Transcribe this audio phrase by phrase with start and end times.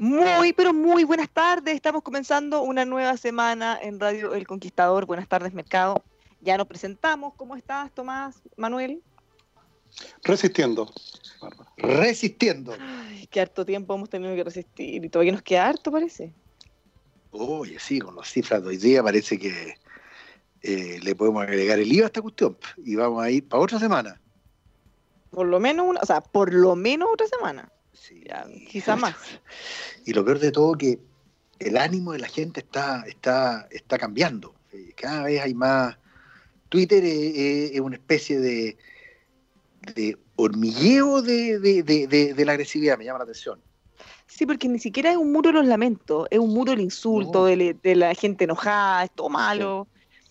[0.00, 1.74] Muy, pero muy buenas tardes.
[1.74, 5.04] Estamos comenzando una nueva semana en Radio El Conquistador.
[5.04, 6.02] Buenas tardes, Mercado.
[6.40, 7.34] Ya nos presentamos.
[7.34, 9.02] ¿Cómo estás, Tomás, Manuel?
[10.24, 10.90] Resistiendo.
[11.76, 12.74] Resistiendo.
[12.80, 15.04] Ay, qué harto tiempo hemos tenido que resistir.
[15.04, 16.32] Y todavía nos queda harto, parece.
[17.32, 19.74] Oye, sí, con las cifras de hoy día parece que
[20.62, 22.56] eh, le podemos agregar el IVA a esta cuestión.
[22.78, 24.18] Y vamos a ir para otra semana.
[25.30, 27.70] Por lo menos una, o sea, por lo menos otra semana.
[28.00, 28.22] Sí.
[28.26, 29.14] Ya, quizá más.
[30.06, 30.98] Y lo peor de todo que
[31.58, 34.54] el ánimo de la gente está, está, está cambiando.
[34.72, 35.96] Eh, Cada vez hay más.
[36.70, 38.78] Twitter es, una especie de,
[39.94, 43.60] de hormigueo de, de- la agresividad, me llama la atención.
[44.26, 47.40] Sí, porque ni siquiera es un muro de los lamentos, es un muro del insulto,
[47.40, 47.44] No.
[47.46, 49.88] de, de la gente enojada, es todo malo.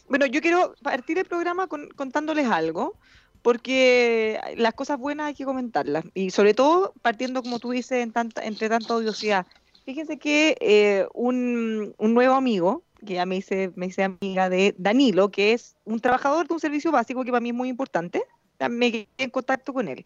[0.08, 2.98] Bueno, yo quiero partir el programa con- contándoles algo,
[3.42, 8.12] porque las cosas buenas hay que comentarlas, y sobre todo partiendo, como tú dices, en
[8.12, 9.46] tanta, entre tanta odiosidad.
[9.86, 15.32] Fíjense que eh, un, nuevo amigo, que ya me hice, me hice amiga de Danilo,
[15.32, 18.24] que es un trabajador de un servicio básico que para mí es muy importante,
[18.70, 20.06] me quedé en contacto con él.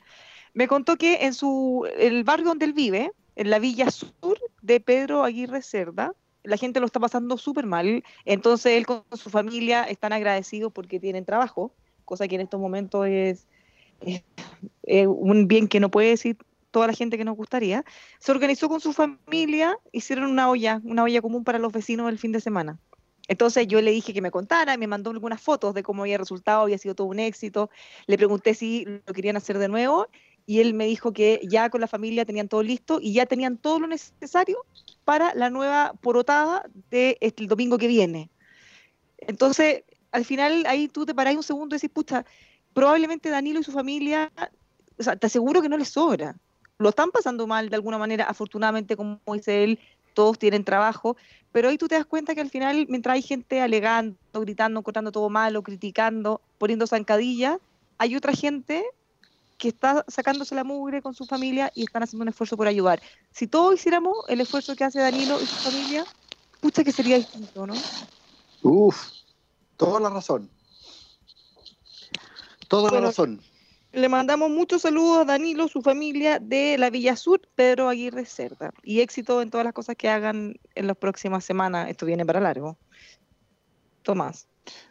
[0.54, 4.80] Me contó que en su el barrio donde él vive, en la Villa Sur de
[4.80, 6.14] Pedro Aguirre Cerda,
[6.44, 8.04] la gente lo está pasando súper mal.
[8.26, 11.74] Entonces él con su familia están agradecidos porque tienen trabajo,
[12.14, 13.48] cosa que en estos momentos es,
[15.08, 16.38] un bien que no puede decir
[16.70, 17.84] toda la gente que nos gustaría.
[18.20, 22.20] Se organizó con su familia, hicieron una olla, una olla común para los vecinos el
[22.20, 22.80] fin de semana.
[23.28, 26.62] Entonces yo le dije que me contara, me mandó algunas fotos de cómo había resultado,
[26.62, 27.72] había sido todo un éxito.
[28.06, 30.08] Le pregunté si lo querían hacer de nuevo
[30.46, 33.58] y él me dijo que ya con la familia tenían todo listo y ya tenían
[33.58, 34.58] todo lo necesario
[35.04, 38.30] para la nueva porotada de este, domingo que viene.
[39.18, 42.24] Entonces, al final ahí tú te parás un segundo y decís, pucha,
[42.74, 44.32] probablemente Danilo y su familia,
[44.98, 46.38] o sea, te aseguro que no les sobra.
[46.78, 49.80] Lo están pasando mal de alguna manera, afortunadamente, como dice él,
[50.14, 51.18] todos tienen trabajo,
[51.52, 55.12] pero ahí tú te das cuenta que al final, mientras hay gente alegando, gritando, encontrando
[55.12, 57.58] todo malo, criticando, poniendo zancadillas,
[57.98, 58.84] hay otra gente
[59.58, 63.02] que está sacándose la mugre con su familia y están haciendo un esfuerzo por ayudar.
[63.32, 66.06] Si todos hiciéramos el esfuerzo que hace Danilo y su familia,
[66.60, 67.74] pucha que sería distinto, ¿no?
[68.62, 69.23] Uf,
[69.86, 70.50] toda la razón.
[72.68, 73.42] Toda Bueno, la razón.
[73.92, 78.74] Le mandamos muchos saludos a Danilo, su familia de la Villa Sur, Pedro Aguirre Cerda.
[78.84, 81.90] Y éxito en todas las cosas que hagan en las próximas semanas.
[81.90, 82.76] Esto viene para largo.
[84.02, 84.48] Tomás.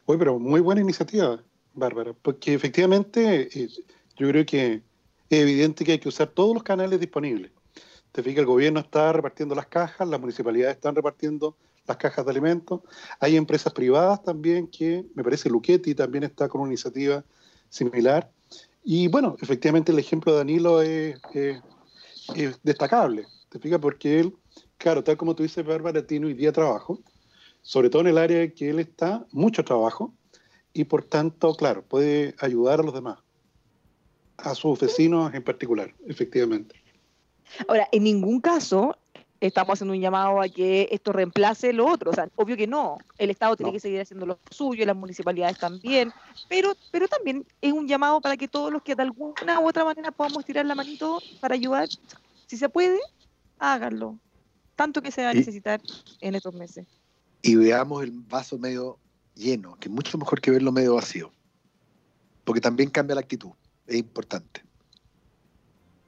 [0.07, 1.43] Oye, pero muy buena iniciativa,
[1.75, 3.69] Bárbara, porque efectivamente eh,
[4.17, 4.83] yo creo que
[5.31, 7.51] es evidente que hay que usar todos los canales disponibles.
[8.13, 11.57] Te fijas, el gobierno está repartiendo las cajas, las municipalidades están repartiendo
[11.87, 12.81] las cajas de alimentos,
[13.19, 17.25] hay empresas privadas también que, me parece, Luchetti también está con una iniciativa
[17.69, 18.31] similar.
[18.85, 21.61] Y bueno, efectivamente el ejemplo de Danilo es, es-
[22.37, 24.35] es destacable, te fijas, porque él,
[24.79, 27.01] claro, tal como tú dices, Bárbara, tiene hoy día trabajo,
[27.63, 30.15] sobre todo en el área en que él está, mucho trabajo,
[30.73, 33.19] y por tanto, claro, puede ayudar a los demás,
[34.37, 36.77] a sus vecinos en particular, efectivamente.
[37.69, 38.97] Ahora, en ningún caso
[39.47, 42.11] estamos haciendo un llamado a que esto reemplace lo otro.
[42.11, 42.99] O sea, obvio que no.
[43.19, 43.73] El Estado tiene No.
[43.73, 46.13] que seguir haciendo lo suyo, las municipalidades también.
[46.49, 49.85] Pero, pero también es un llamado para que todos los que de alguna u otra
[49.85, 51.89] manera podamos tirar la manito para ayudar,
[52.47, 52.99] si se puede,
[53.59, 54.19] háganlo.
[54.77, 55.81] Tanto que se va a Y- necesitar
[56.21, 56.87] en estos meses.
[57.43, 58.99] Y veamos el vaso medio
[59.35, 61.33] lleno, que es mucho mejor que verlo medio vacío.
[62.45, 63.51] Porque también cambia la actitud.
[63.87, 64.63] Es importante.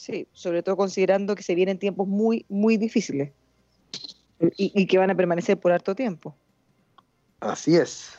[0.04, 3.32] Sí, sobre todo considerando que se vienen tiempos muy, muy difíciles.
[4.54, 6.36] Y, que van a permanecer por harto tiempo.
[7.40, 8.10] Así es.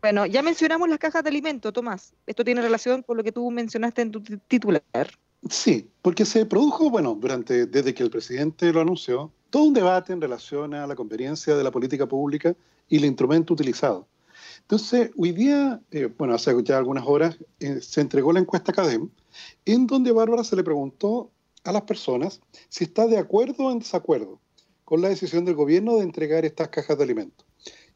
[0.00, 2.14] Bueno, ya mencionamos las cajas de alimento, Tomás.
[2.26, 4.82] Esto tiene relación con lo que tú mencionaste en tu titular.
[5.50, 10.14] Sí, porque se produjo, bueno, durante desde que el presidente lo anunció, todo un debate
[10.14, 12.56] en relación a la conveniencia de la política pública
[12.88, 14.08] y el instrumento utilizado.
[14.64, 19.10] Entonces, hoy día, eh, bueno, hace ya algunas horas, eh, se entregó la encuesta CADEM,
[19.66, 21.30] en donde Bárbara se le preguntó
[21.64, 22.40] a las personas
[22.70, 24.40] si está de acuerdo o en desacuerdo
[24.84, 27.46] con la decisión del gobierno de entregar estas cajas de alimentos.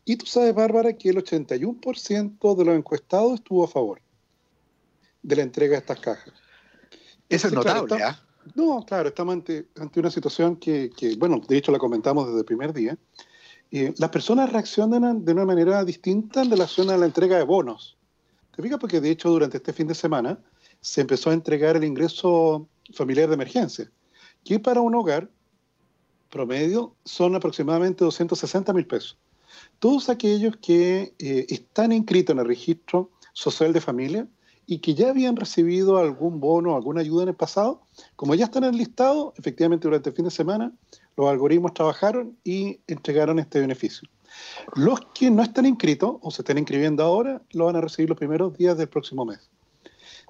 [0.05, 4.00] Y tú sabes, Bárbara, que el 81% de los encuestados estuvo a favor
[5.23, 6.32] de la entrega de estas cajas.
[7.29, 8.23] Eso es notable, ¿ah?
[8.55, 9.67] No, claro, estamos ante,
[9.97, 12.97] una situación que, bueno, de hecho la comentamos desde el primer día.
[13.70, 17.97] Eh, las personas reaccionan de una manera distinta en relación a la entrega de bonos.
[18.55, 18.79] ¿Te fijas?
[18.79, 20.38] Porque de hecho durante este fin de semana
[20.81, 23.91] se empezó a entregar el ingreso familiar de emergencia,
[24.44, 25.31] que para un hogar
[26.31, 29.19] promedio son aproximadamente 260 mil pesos.
[29.79, 34.29] Todos aquellos que eh, están inscritos en el registro social de familia
[34.67, 37.82] y que ya habían recibido algún bono, alguna ayuda en el pasado,
[38.17, 40.73] como ya están en el listado, efectivamente durante el fin de semana
[41.19, 44.09] los algoritmos trabajaron y entregaron este beneficio.
[44.76, 48.17] Los que no están inscritos o se están inscribiendo ahora, lo van a recibir los
[48.17, 49.50] primeros días del próximo mes.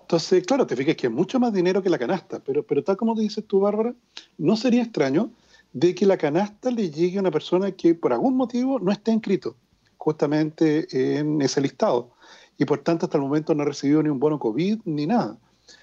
[0.00, 2.96] Entonces, claro, te fijas que es mucho más dinero que la canasta, pero, pero tal
[2.96, 3.94] como dices tú, Bárbara,
[4.38, 5.30] no sería extraño
[5.74, 9.12] de que la canasta le llegue a una persona que por algún motivo no esté
[9.12, 9.56] inscrito
[9.98, 12.12] justamente en ese listado
[12.56, 15.36] y por tanto hasta el momento no ha recibido ni un bono COVID ni nada.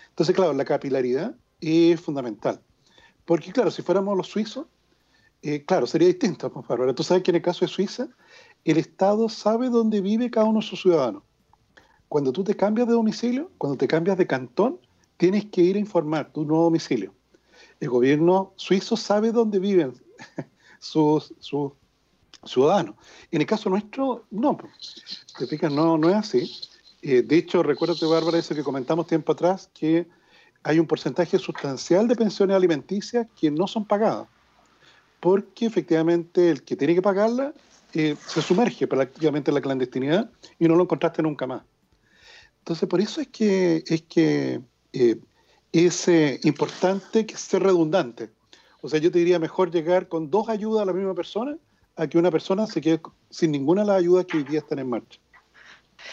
[0.09, 2.59] Entonces, claro, la capilaridad es fundamental.
[3.25, 4.65] Porque, claro, si fuéramos los suizos,
[5.41, 6.51] eh, claro, sería distinto.
[6.51, 6.95] Pues, Bárbara.
[6.95, 8.07] Tú sabes que en el caso de Suiza,
[8.63, 11.23] el Estado sabe dónde vive cada uno de sus ciudadanos.
[12.07, 14.79] Cuando tú te cambias de domicilio, cuando te cambias de cantón,
[15.17, 17.13] tienes que ir a informar tu nuevo domicilio.
[17.79, 19.93] El gobierno suizo sabe dónde viven
[20.79, 21.33] sus,
[22.43, 22.95] ciudadanos.
[23.31, 24.57] En el caso nuestro, no.
[25.37, 26.51] Te fijas, no, no es así.
[27.01, 30.07] Eh, de hecho, recuérdate, Bárbara, eso que comentamos tiempo atrás, que
[30.63, 34.27] hay un porcentaje sustancial de pensiones alimenticias que no son pagadas.
[35.25, 37.51] Porque efectivamente el que tiene que pagarla
[37.95, 40.29] eh, se sumerge prácticamente en la clandestinidad
[40.59, 41.63] y no lo encontraste nunca más.
[42.59, 44.61] Entonces, por eso es que es, que,
[44.93, 45.15] eh,
[45.71, 48.29] es eh, importante que sea redundante.
[48.81, 51.57] O sea, yo te diría mejor llegar con dos ayudas a la misma persona
[51.95, 53.01] a que una persona se quede
[53.31, 55.19] sin ninguna de las ayudas que hoy día están en marcha.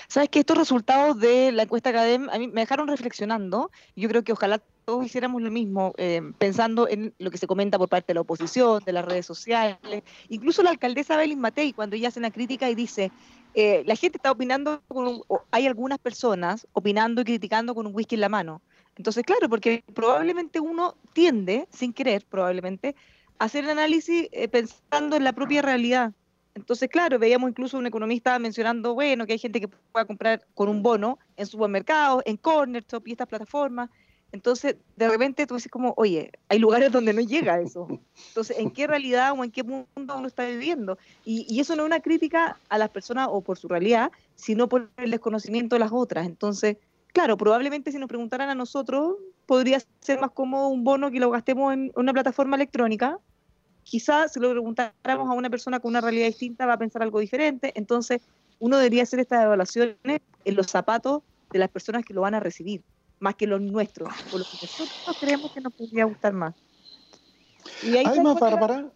[0.08, 3.70] Sabes que estos resultados de la encuesta Academ a mí me dejaron reflexionando.
[3.94, 7.78] Yo creo que ojalá todos hiciéramos lo mismo, eh, pensando en lo que se comenta
[7.78, 9.78] por parte de la oposición, de las redes sociales.
[10.28, 13.12] Incluso la alcaldesa Belín Matei, cuando ella hace una crítica y dice,
[13.54, 18.14] eh, la gente está opinando, con hay algunas personas opinando y criticando con un whisky
[18.14, 18.62] en la mano.
[18.96, 22.94] Entonces, claro, porque probablemente uno tiende, sin querer, probablemente,
[23.38, 26.12] a hacer el análisis eh, pensando en la propia realidad.
[26.54, 30.68] Entonces, claro, veíamos incluso un economista mencionando, bueno, que hay gente que pueda comprar con
[30.68, 33.88] un bono en supermercados, en corner shop y estas plataformas.
[34.32, 37.86] Entonces, de repente tú dices como, oye, hay lugares donde no llega eso.
[38.28, 40.96] Entonces, ¿en qué realidad o en qué mundo uno está viviendo?
[41.24, 44.68] Y, y, eso no es una crítica a las personas o por su realidad, sino
[44.68, 46.26] por el desconocimiento de las otras.
[46.26, 46.78] Entonces,
[47.12, 51.30] claro, probablemente si nos preguntaran a nosotros, podría ser más cómodo un bono que lo
[51.30, 53.18] gastemos en una plataforma electrónica.
[53.84, 57.20] Quizás si lo preguntáramos a una persona con una realidad distinta, va a pensar algo
[57.20, 57.72] diferente.
[57.74, 58.22] Entonces,
[58.60, 62.40] uno debería hacer estas evaluaciones en los zapatos de las personas que lo van a
[62.40, 62.82] recibir
[63.22, 66.54] más que los nuestros, por lo que nosotros creemos que nos podría gustar más.
[68.04, 68.90] además, Bárbara,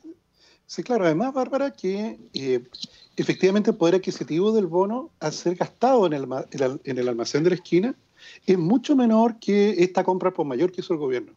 [0.66, 2.68] sí, claro, además, Bárbara, que eh,
[3.16, 6.26] efectivamente el poder adquisitivo del bono al ser gastado en el,
[6.84, 7.94] en el almacén de la esquina
[8.44, 11.32] es mucho menor que esta compra por mayor que hizo el gobierno.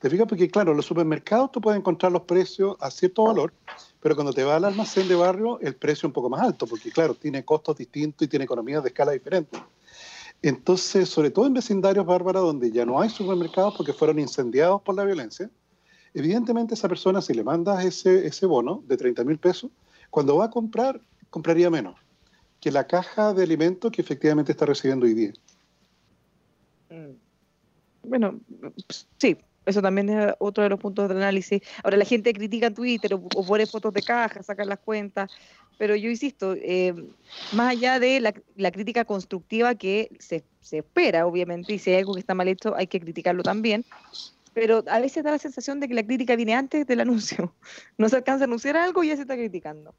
[0.00, 0.26] ¿Te fijas?
[0.28, 3.52] Porque, claro, en los supermercados tú puedes encontrar los precios a cierto valor,
[4.00, 6.66] pero cuando te vas al almacén de barrio, el precio es un poco más alto,
[6.66, 9.60] porque, claro, tiene costos distintos y tiene economías de escala diferentes.
[10.42, 14.94] Entonces, sobre todo en vecindarios, Bárbara, donde ya no hay supermercados porque fueron incendiados por
[14.94, 15.50] la violencia,
[16.14, 19.70] evidentemente esa persona, si le mandas ese, ese bono de 30 mil pesos,
[20.08, 21.96] cuando va a comprar, compraría menos
[22.60, 25.32] que la caja de alimentos que efectivamente está recibiendo hoy día.
[26.90, 28.08] Mm.
[28.08, 28.40] Bueno,
[29.18, 29.36] sí,
[29.66, 31.62] eso también es otro de los puntos de análisis.
[31.82, 35.30] Ahora la gente critica en Twitter o, o pone fotos de cajas, saca las cuentas,
[35.80, 36.92] pero yo insisto, eh,
[37.52, 42.20] más allá de la, crítica constructiva que se, espera, obviamente, y si hay algo que
[42.20, 43.86] está mal hecho, hay que criticarlo también,
[44.52, 47.54] pero a veces da la sensación de que la crítica viene antes del anuncio.
[47.96, 49.94] No se alcanza a anunciar algo y ya se está criticando.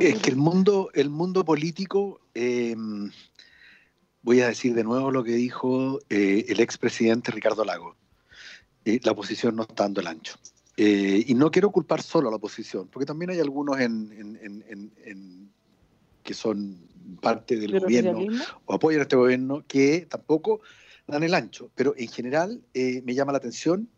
[0.00, 3.12] es que el mundo, el mundo político, em,
[4.22, 7.96] voy a decir de nuevo lo que dijo eh, el expresidente Ricardo Lago,
[8.84, 10.36] eh, la oposición no está dando el ancho.
[10.76, 13.76] Eh, y no quiero culpar solo a la oposición, porque también hay algunos
[16.22, 16.78] que son
[17.20, 18.20] parte del gobierno
[18.66, 20.60] o apoyan a este gobierno que tampoco
[21.06, 21.70] dan el ancho.
[21.74, 23.88] Pero en general eh, me llama la atención,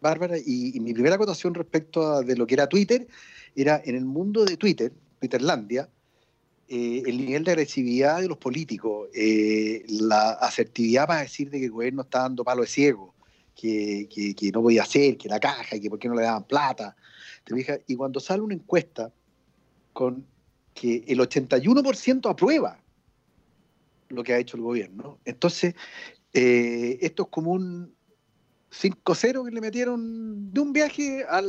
[0.00, 3.06] Bárbara, y, mi primera acotación respecto a de lo que era Twitter
[3.54, 5.88] era en el mundo de Twitter, Twitterlandia,
[6.68, 11.66] eh, el nivel de agresividad de los políticos, eh, la asertividad para decir de que
[11.66, 13.14] el gobierno está dando palo de ciego,
[13.54, 14.08] que,
[14.52, 16.96] no podía hacer, que la caja, que por qué no le daban plata.
[17.44, 17.80] ¿Te fijas?
[17.86, 19.12] Y cuando sale una encuesta
[19.92, 20.26] con
[20.74, 22.80] que el 81% aprueba
[24.08, 25.74] lo que ha hecho el gobierno, entonces
[26.32, 27.94] eh, esto es como un
[28.72, 31.40] 5-0 que le metieron de un viaje a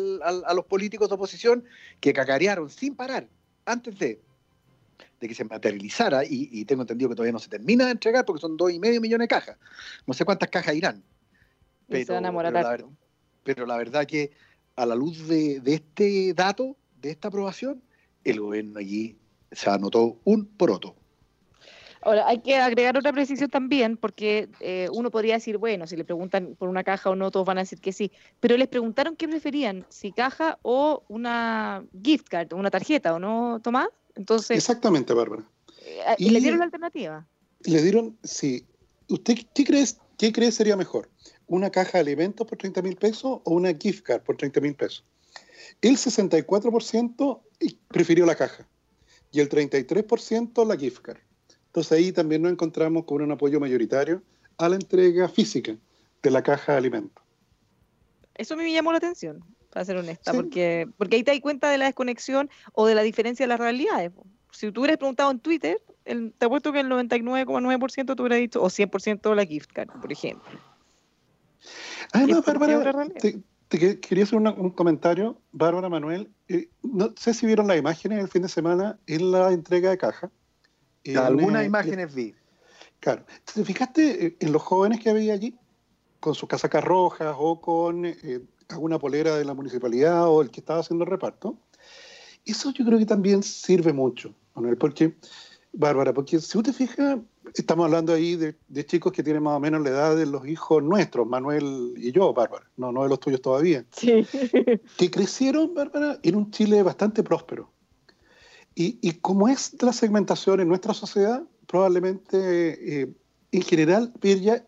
[0.53, 1.65] los políticos de oposición
[1.99, 3.27] que cacarearon sin parar
[3.65, 4.21] antes de,
[5.19, 8.41] de que se materializara, y, tengo entendido que todavía no se termina de entregar porque
[8.41, 9.57] son dos y medio millones de cajas.
[10.05, 11.03] No sé cuántas cajas irán.
[11.87, 12.19] Pero,
[13.65, 14.31] la, verdad que
[14.75, 17.81] a la luz de, de este dato, de esta aprobación,
[18.23, 19.17] el gobierno allí
[19.51, 20.95] se anotó un poroto.
[22.01, 26.05] Ahora, hay que agregar otra precisión también, porque eh, uno podría decir, bueno, si le
[26.05, 29.15] preguntan por una caja o no, todos van a decir que sí, pero les preguntaron
[29.15, 33.89] qué preferían, si caja o una gift card, una tarjeta, ¿o no, Tomás?
[34.17, 35.43] Entonces, Exactamente, Bárbara.
[35.85, 37.27] Eh, y, le dieron la alternativa.
[37.63, 38.65] Le dieron, sí.
[39.09, 39.85] ¿Usted qué cree,
[40.17, 41.09] qué cree sería mejor?
[41.47, 44.75] ¿Una caja de alimentos por 30 mil pesos o una gift card por 30 mil
[44.75, 45.05] pesos?
[45.81, 47.41] El 64%
[47.87, 48.67] prefirió la caja
[49.31, 51.19] y el 33% la gift card.
[51.67, 54.23] Entonces ahí también nos encontramos con un apoyo mayoritario
[54.57, 55.77] a la entrega física
[56.23, 57.23] de la caja de alimentos.
[58.33, 61.77] Eso me llamó la atención, para ser honesta, porque, porque ahí te das cuenta de
[61.77, 64.11] la desconexión o de la diferencia de las realidades.
[64.51, 68.69] Si tú hubieras preguntado en Twitter, te apuesto que el 99,9% te hubiera dicho, o
[68.69, 70.59] 100% la gift card, por ejemplo.
[72.13, 73.07] Además, Bárbara,
[73.69, 76.31] te, quería hacer un comentario, Bárbara Manuel.
[76.47, 79.97] Eh, no sé si vieron las imágenes el fin de semana en la entrega de
[79.97, 80.31] caja.
[81.15, 82.35] Algunas imágenes vi.
[82.99, 83.25] Claro.
[83.53, 85.55] ¿Te fijaste en los jóvenes que había allí?
[86.19, 88.05] Con sus casacas rojas o con
[88.69, 91.57] eh, alguna polera de la municipalidad o el que estaba haciendo el reparto.
[92.45, 95.15] Eso yo creo que también sirve mucho, Manuel, porque,
[95.73, 97.19] Bárbara, porque si usted fija,
[97.53, 100.81] estamos hablando ahí de, chicos que tienen más o menos la edad de los hijos
[100.81, 103.85] nuestros, Manuel y yo, Bárbara, no, no de los tuyos todavía.
[103.91, 104.25] Sí.
[104.97, 107.71] Que crecieron, Bárbara, en un Chile bastante próspero
[108.79, 113.11] y, como es la segmentación en nuestra sociedad, probablemente eh,
[113.51, 114.13] en general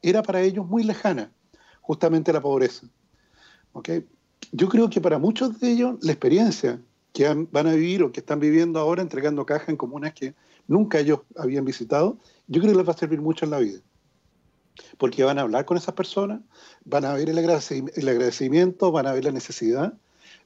[0.01, 1.31] era para ellos muy lejana,
[1.81, 2.87] justamente la pobreza.
[3.79, 4.05] ¿Okay?
[4.51, 6.79] Yo creo que para muchos de ellos la experiencia
[7.13, 10.35] que van a vivir o que están viviendo ahora entregando cajas en comunas que
[10.67, 12.17] nunca ellos habían visitado,
[12.47, 13.79] yo creo que les va a servir mucho en la vida.
[14.97, 16.41] Porque van a hablar con esas personas,
[16.85, 19.93] van a ver el agradecimiento, van a ver la necesidad,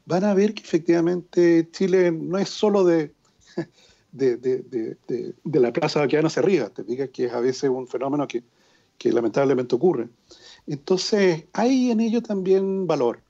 [0.05, 3.13] van a ver que efectivamente Chile no es solo de,
[4.11, 4.63] de, de,
[5.07, 8.27] de, de la plaza Baqueano hacia arriba, te diga que es a veces un fenómeno
[8.27, 8.43] que,
[8.97, 10.09] que lamentablemente ocurre.
[10.65, 13.22] Entonces, hay en ello también valor.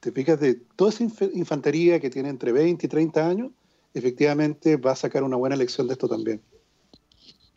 [0.00, 3.50] Te fijas de toda esa infantería que tiene entre 20 y 30 años,
[3.94, 6.40] efectivamente va a sacar una buena lección de esto también.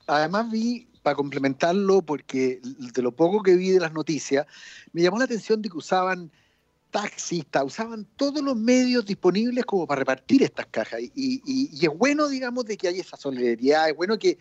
[0.08, 4.46] Además vi, para complementarlo, porque de lo poco que vi de las noticias,
[4.92, 6.32] me llamó la atención de que usaban
[6.92, 11.00] taxistas, usaban todos los medios disponibles como para repartir estas cajas.
[11.16, 11.42] Y,
[11.82, 14.38] es bueno, digamos, de que haya esa solidaridad, es bueno que,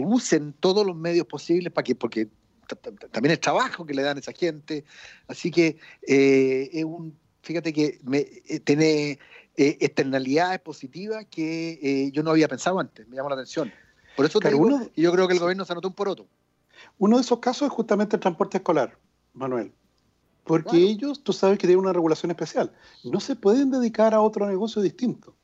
[0.00, 2.28] usen todos los medios posibles para que, porque
[2.76, 4.84] también es trabajo que le dan a esa gente.
[5.26, 9.18] Así que eh, es un, fíjate que me, eh, tiene
[9.56, 13.72] eh, externalidades positivas que yo no había pensado antes, me llamó la atención.
[14.16, 16.26] Por eso te digo, y yo creo que el gobierno se anotó un poroto.
[16.98, 18.98] Uno de esos casos es justamente el transporte escolar,
[19.32, 19.72] Manuel.
[20.44, 22.72] Porque ellos, tú sabes que tienen una regulación especial.
[23.04, 25.36] No se pueden dedicar a otro negocio distinto.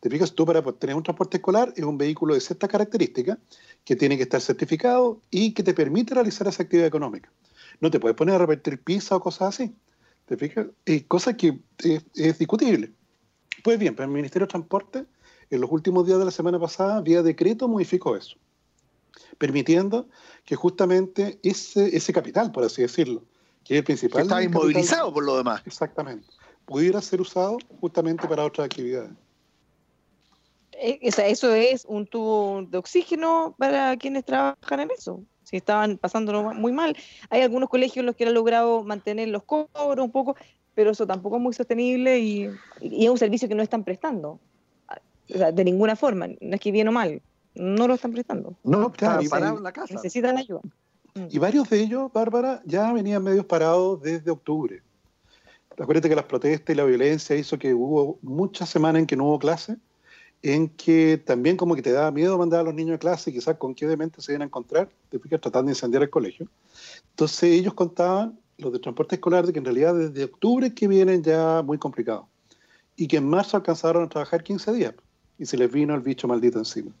[0.00, 3.38] Te fijas, tú para tener un transporte escolar es un vehículo de cierta característica
[3.84, 7.30] que tiene que estar certificado y que te permite realizar esa actividad económica.
[7.80, 9.74] No te puedes poner a repetir pizza o cosas así.
[10.26, 10.66] ¿Te fijas?
[10.84, 12.92] Es cosa que es, discutible.
[13.62, 15.06] Pues bien, pero el Ministerio de Transporte
[15.50, 18.36] en los últimos días de la semana pasada, vía decreto, modificó eso,
[19.38, 20.08] permitiendo
[20.44, 23.22] que justamente ese, ese capital, por así decirlo,
[23.64, 24.22] que es el principal.
[24.22, 25.62] está inmovilizado por lo demás.
[25.64, 26.26] Exactamente.
[26.64, 29.12] Pudiera ser usado justamente para otras actividades.
[30.78, 35.20] Eh, eso es un tubo de oxígeno para quienes trabajan en eso.
[35.42, 36.96] Si estaban pasándolo muy mal.
[37.30, 40.36] Hay algunos colegios en los que han logrado mantener los cobros un poco,
[40.74, 44.40] pero eso tampoco es muy sostenible y, es un servicio que no están prestando.
[45.28, 46.28] de ninguna forma.
[46.40, 47.22] No es que bien o mal.
[47.54, 48.54] No lo están prestando.
[48.64, 49.94] No, claro, en la casa.
[49.94, 50.60] Necesitan ayuda.
[51.14, 51.28] Mm.
[51.30, 54.82] Y varios de ellos, Bárbara, ya venían medios parados desde octubre.
[55.78, 59.26] Acuérdate que las protestas y la violencia hizo que hubo muchas semanas en que no
[59.26, 59.76] hubo clase,
[60.52, 63.56] en que también como que te daba miedo mandar a los niños a clase, quizás
[63.56, 66.48] con qué demente se iban a encontrar, después que tratando de incendiar el colegio.
[67.10, 71.24] Entonces ellos contaban, los de transporte escolar, de que en realidad desde octubre que vienen
[71.24, 72.28] ya muy complicado.
[72.94, 74.94] Y que en marzo alcanzaron a trabajar 15 días
[75.36, 76.92] y se les vino el bicho maldito encima.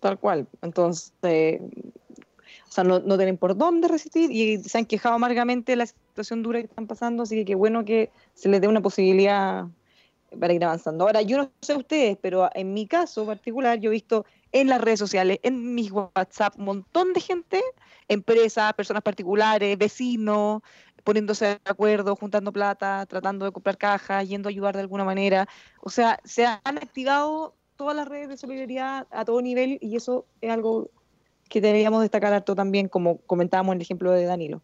[0.00, 0.48] Tal cual.
[0.62, 5.76] Entonces, o sea, no, no, tienen por dónde resistir y se han quejado amargamente de
[5.76, 8.80] la situación dura que están pasando, así que qué bueno que se les dé una
[8.80, 9.66] posibilidad
[10.38, 11.04] para ir avanzando.
[11.04, 14.80] Ahora, yo no sé ustedes, pero en mi caso particular, yo he visto en las
[14.80, 17.62] redes sociales, en mis WhatsApp, un montón de gente,
[18.08, 20.62] empresas, personas particulares, vecinos,
[21.04, 25.48] poniéndose de acuerdo, juntando plata, tratando de comprar cajas, yendo a ayudar de alguna manera.
[25.80, 30.26] O sea, se han activado todas las redes de solidaridad a todo nivel y eso
[30.40, 30.90] es algo
[31.48, 34.62] que deberíamos destacar harto también, como comentábamos en el ejemplo de Danilo.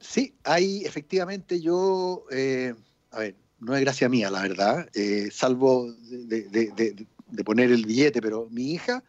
[0.00, 2.74] Sí, hay efectivamente yo, eh,
[3.10, 7.06] a ver, no es gracia mía, la verdad, eh, salvo de,
[7.44, 9.02] poner el billete, pero mi hija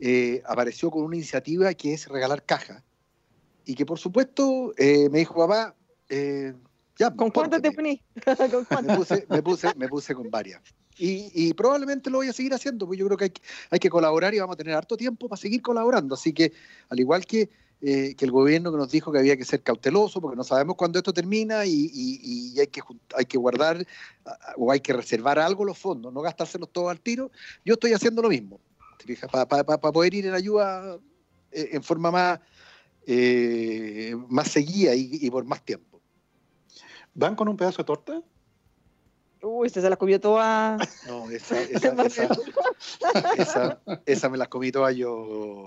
[0.00, 2.82] eh, apareció con una iniciativa que es regalar cajas.
[3.64, 5.76] Y que por supuesto me dijo, papá,
[6.98, 8.02] ya, ¿con cuántas te poní?
[8.82, 10.60] me, puse, me, puse, me puse con varias.
[10.98, 13.32] Y, probablemente lo voy a seguir haciendo, porque yo creo que hay,
[13.70, 16.14] hay, que colaborar y vamos a tener harto tiempo para seguir colaborando.
[16.14, 16.52] Así que,
[16.88, 17.50] al igual que,
[17.84, 20.76] eh, que el gobierno que nos dijo que había que ser cauteloso, porque no sabemos
[20.76, 22.80] cuándo esto termina y, hay, que,
[23.16, 23.84] hay que guardar
[24.56, 27.32] o hay que reservar algo los fondos, no gastárselos todos al tiro,
[27.64, 28.60] yo estoy haciendo lo mismo,
[29.48, 31.00] para poder ir en ayuda
[31.50, 32.40] eh, en forma más,
[33.04, 36.00] eh, más seguida y por más tiempo.
[37.14, 38.22] ¿Van con un pedazo de torta?
[39.42, 40.78] Uy, se la comió toda.
[41.08, 41.60] No, esa,
[43.36, 45.66] esa, esa, me la comí toda yo,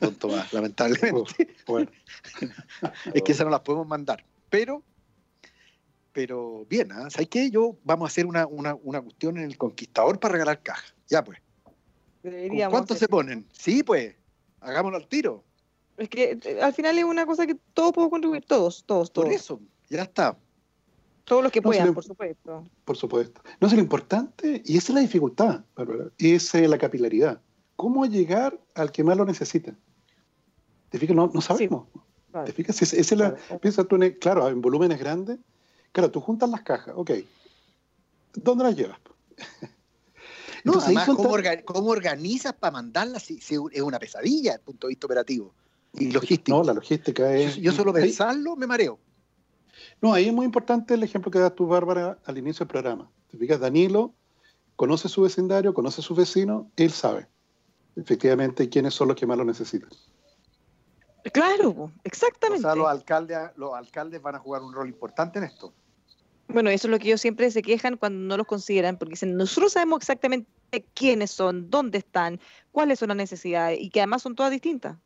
[0.00, 1.56] don Tomás, lamentablemente.
[1.66, 1.90] Bueno.
[3.14, 4.24] es que esas no las podemos mandar.
[4.50, 4.82] Pero,
[6.12, 7.08] pero bien, ¿eh?
[7.08, 7.50] ¿sabes qué?
[7.50, 10.94] Yo vamos a hacer una, una, una cuestión en el Conquistador para regalar caja.
[11.08, 11.38] Ya pues.
[12.68, 13.46] ¿Cuántos se ponen?
[13.52, 14.14] Sí, pues.
[14.60, 15.44] Hagámoslo al tiro.
[15.96, 19.26] Es que eh, al final es una cosa que todos podemos contribuir, todos, todos, todos.
[19.26, 20.36] Por eso, ya está.
[21.24, 22.64] Todos los que puedan, por supuesto.
[22.84, 23.40] Por supuesto.
[23.60, 27.40] No, es lo importante, y esa es la dificultad, Bárbara, es la capilaridad.
[27.76, 29.74] ¿Cómo llegar al que más lo necesita?
[30.90, 31.16] ¿Te fijas?
[31.16, 31.88] No, no sabemos.
[32.44, 32.82] ¿Te fijas?
[32.82, 35.38] es la, piensa tú, en, claro, en volúmenes grandes.
[35.92, 37.12] Claro, tú juntas las cajas, ok.
[38.34, 38.98] ¿Dónde las llevas?
[40.64, 41.08] no, además,
[41.64, 45.54] ¿cómo, organizas para mandarlas si, es una pesadilla desde el punto de vista operativo
[45.94, 46.58] y logístico?
[46.58, 47.56] No, la logística es...
[47.56, 48.98] Yo solo pensarlo me mareo.
[50.04, 53.10] No, ahí es muy importante el ejemplo que das tú, Bárbara, al inicio del programa.
[53.30, 54.12] Te fijas, Danilo
[54.76, 57.26] conoce su vecindario, conoce a su vecino, él sabe
[57.96, 59.88] efectivamente quiénes son los que más lo necesitan.
[61.32, 62.66] Claro, exactamente.
[62.66, 65.72] O sea, los alcaldes, los alcaldes van a jugar un rol importante en esto.
[66.48, 69.38] Bueno, eso es lo que ellos siempre se quejan cuando no los consideran, porque dicen,
[69.38, 70.46] nosotros sabemos exactamente
[70.92, 72.40] quiénes son, dónde están,
[72.72, 74.98] cuáles son las necesidades, y que además son todas distintas.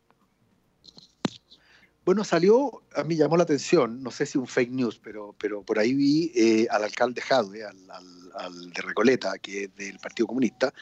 [2.08, 5.62] Bueno, salió, a mí llamó la atención, no sé si un fake news, pero, pero
[5.62, 10.72] por ahí vi eh, al alcalde Jadwe, al, de Recoleta, que es del Partido Comunista,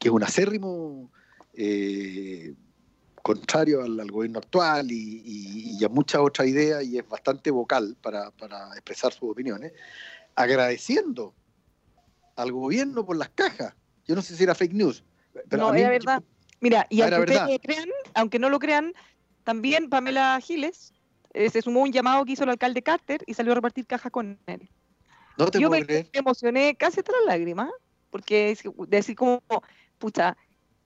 [0.00, 1.12] que es un acérrimo
[1.52, 2.54] eh,
[3.22, 8.32] contrario al, gobierno actual y, a muchas otras ideas y es bastante vocal para,
[8.72, 9.72] expresar sus opiniones,
[10.34, 11.36] agradeciendo
[12.34, 13.74] al gobierno por las cajas.
[14.08, 15.04] Yo no sé si era fake news.
[15.48, 16.24] Pero no, era verdad.
[16.58, 18.92] Mira, y aunque, crean, aunque no lo crean,
[19.44, 20.92] también Pamela Giles
[21.34, 24.10] eh, se sumó un llamado que hizo el alcalde Carter y salió a repartir cajas
[24.10, 24.68] con él.
[25.36, 27.70] No te Yo me, emocioné casi hasta las lágrimas,
[28.10, 28.56] porque
[28.88, 29.42] decir como,
[29.98, 30.36] pucha,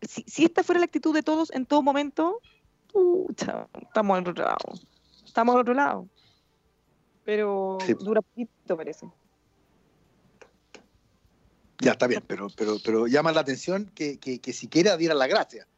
[0.03, 2.40] si, esta fuera la actitud de todos en todo momento,
[2.92, 4.81] pucha, estamos al otro lado.
[5.25, 6.09] Estamos al otro lado.
[7.25, 9.07] Pero dura poquito, parece.
[11.81, 15.27] Ya está bien, pero, pero, pero llama la atención que, que, que siquiera diera la
[15.27, 15.68] gracia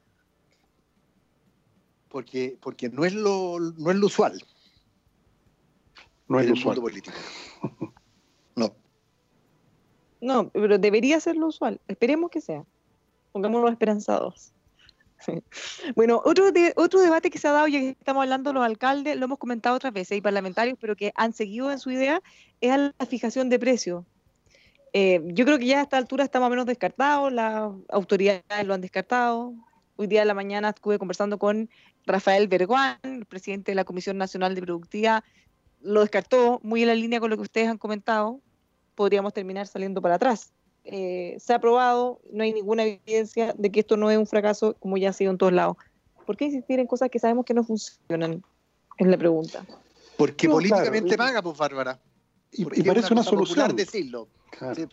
[2.10, 4.42] porque, porque no, es lo, no es lo usual.
[6.28, 6.80] No es lo usual.
[6.80, 7.16] político.
[8.56, 8.74] No.
[10.20, 11.80] No, pero debería ser lo usual.
[11.86, 12.64] Esperemos que sea.
[13.32, 14.52] Pongámonos esperanzados.
[15.94, 16.46] Bueno, otro,
[16.76, 19.76] otro debate que se ha dado, ya que estamos hablando los alcaldes, lo hemos comentado
[19.76, 22.22] otras veces, y parlamentarios, pero que han seguido en su idea,
[22.62, 24.04] es la fijación de precios.
[24.94, 28.42] Eh, yo creo que ya a esta altura está más o menos descartado, las autoridades
[28.64, 29.52] lo han descartado.
[30.00, 31.68] Hoy día de la mañana estuve conversando con
[32.06, 35.22] Rafael Berguán, el presidente de la Comisión Nacional de Productividad,
[35.82, 38.40] lo descartó muy en la línea con lo que ustedes han comentado,
[38.94, 40.54] podríamos terminar saliendo para atrás.
[40.84, 44.74] Eh, se ha aprobado, no hay ninguna evidencia de que esto no es un fracaso
[44.80, 45.76] como ya ha sido en todos lados.
[46.24, 48.42] ¿Por qué insistir en cosas que sabemos que no funcionan?
[48.96, 49.66] Es la pregunta.
[50.16, 52.00] Porque políticamente paga, pues Bárbara.
[52.52, 53.76] Y, Porque y parece una, popular solución.
[53.76, 54.28] decirlo.
[54.48, 54.76] Claro.
[54.76, 54.86] Sí.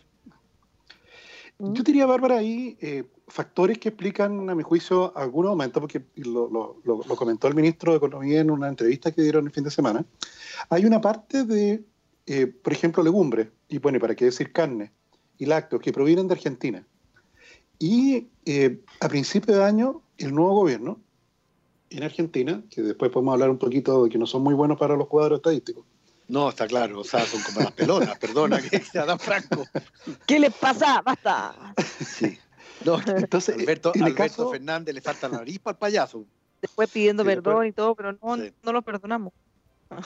[1.60, 6.48] Yo diría, Bárbara, ahí eh, factores que explican, a mi juicio, algunos aumentos, porque lo,
[6.48, 9.64] lo- lo- lo comentó el ministro de Economía en una entrevista que dieron el fin
[9.64, 10.04] de semana.
[10.70, 11.82] Hay una parte de,
[12.26, 14.92] eh, por ejemplo, legumbres, y bueno, para qué decir carne,
[15.36, 16.86] y lácteos, que provienen de Argentina.
[17.80, 21.00] Y eh, a principio de año, el nuevo gobierno
[21.90, 24.96] en Argentina, que después podemos hablar un poquito de que no son muy buenos para
[24.96, 25.84] los cuadros estadísticos,
[26.28, 29.64] No, está claro, o sea, son como las pelonas, perdona que sea tan franco.
[30.26, 31.00] ¿Qué les pasa?
[31.02, 31.54] Basta.
[32.04, 32.38] Sí.
[32.84, 36.24] No, entonces, Alberto, en Alberto caso, Fernández le falta la nariz para el payaso.
[36.60, 38.52] Después pidiendo Sí, después- perdón y todo, pero no, Sí.
[38.62, 39.32] no lo perdonamos.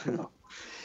[0.07, 0.31] No.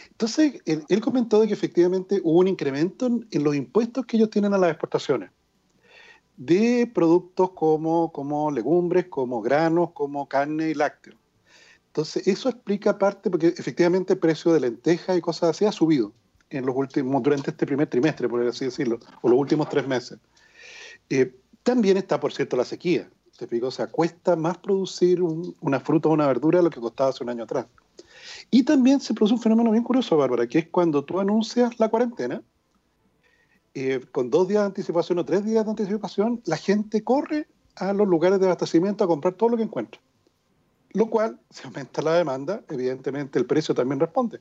[0.09, 4.17] Entonces, él, él comentó de que efectivamente hubo un incremento en, en los impuestos que
[4.17, 5.29] ellos tienen a las exportaciones
[6.35, 11.15] de productos como, como legumbres, como granos, como carne y lácteos.
[11.97, 16.13] Entonces, eso explica parte, porque efectivamente el precio de lentejas y cosas así ha subido
[16.51, 20.19] en los últimos, durante este primer trimestre, por así decirlo, o los últimos tres meses.
[21.09, 21.33] Eh,
[21.63, 23.09] también está, por cierto, la sequía.
[23.35, 23.63] ¿te?
[23.63, 27.09] O sea, cuesta más producir un- una fruta o una verdura de lo que costaba
[27.09, 27.65] hace un año atrás.
[28.51, 31.89] Y también se produce un fenómeno bien curioso, Bárbara, que es cuando tú anuncias la
[31.89, 32.43] cuarentena,
[33.73, 37.91] eh, con dos días de anticipación o tres días de anticipación, la gente corre a
[37.91, 39.99] los lugares de abastecimiento a comprar todo lo que encuentra.
[40.93, 44.39] Lo cual, si aumenta la demanda, evidentemente el precio también responde.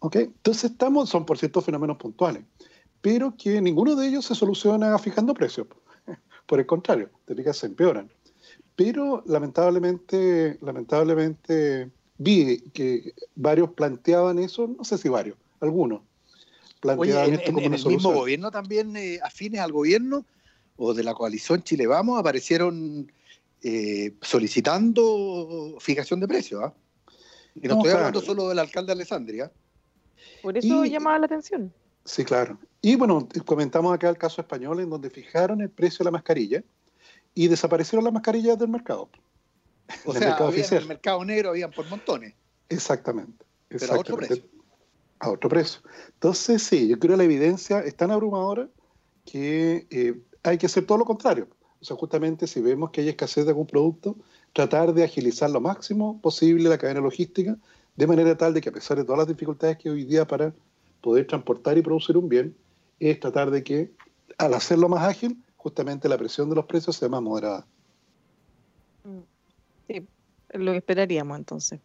[0.00, 0.16] ¿Ok?
[0.16, 2.44] Entonces estamos, son por cierto fenómenos puntuales,
[3.00, 5.66] pero que ninguno de ellos se soluciona fijando precios.
[6.46, 8.10] Por el contrario, te fijas, se empeoran.
[8.74, 17.28] Pero lamentablemente, lamentablemente vi que varios planteaban eso, no sé si varios, algunos Oye, planteaban
[17.28, 20.24] en, esto en- como en el mismo gobierno también, eh, afines al gobierno
[20.76, 23.10] o de la coalición Chile Vamos, aparecieron
[23.62, 26.62] eh, solicitando fijación de precios.
[26.64, 26.72] ¿ah?
[27.54, 27.98] Y no, No, estoy claro.
[27.98, 29.50] hablando solo del alcalde Alessandria.
[30.42, 31.72] Por eso Y- llamaba la atención.
[32.04, 32.58] Sí, claro.
[32.80, 36.62] Y bueno, comentamos acá el caso español en donde fijaron el precio de la mascarilla
[37.34, 39.10] y desaparecieron las mascarillas del mercado.
[40.04, 40.82] O Del sea, mercado había en oficial.
[40.82, 42.34] el mercado negro habían por montones.
[42.68, 43.44] Exactamente.
[43.68, 44.42] Pero a otro precio.
[45.18, 45.80] A otro precio.
[46.14, 48.68] Entonces, sí, yo creo que la evidencia es tan abrumadora
[49.24, 51.48] que eh, hay que hacer todo lo contrario.
[51.80, 54.16] O sea, justamente si vemos que hay escasez de algún producto,
[54.52, 57.56] tratar de agilizar lo máximo posible la cadena logística,
[57.96, 60.52] de manera tal de que a pesar de todas las dificultades que hoy día para
[61.00, 62.56] poder transportar y producir un bien,
[62.98, 63.92] es tratar de que
[64.38, 67.66] al hacerlo más ágil, justamente la presión de los precios sea más moderada.
[69.86, 70.06] Sí,
[70.50, 71.80] lo esperaríamos entonces.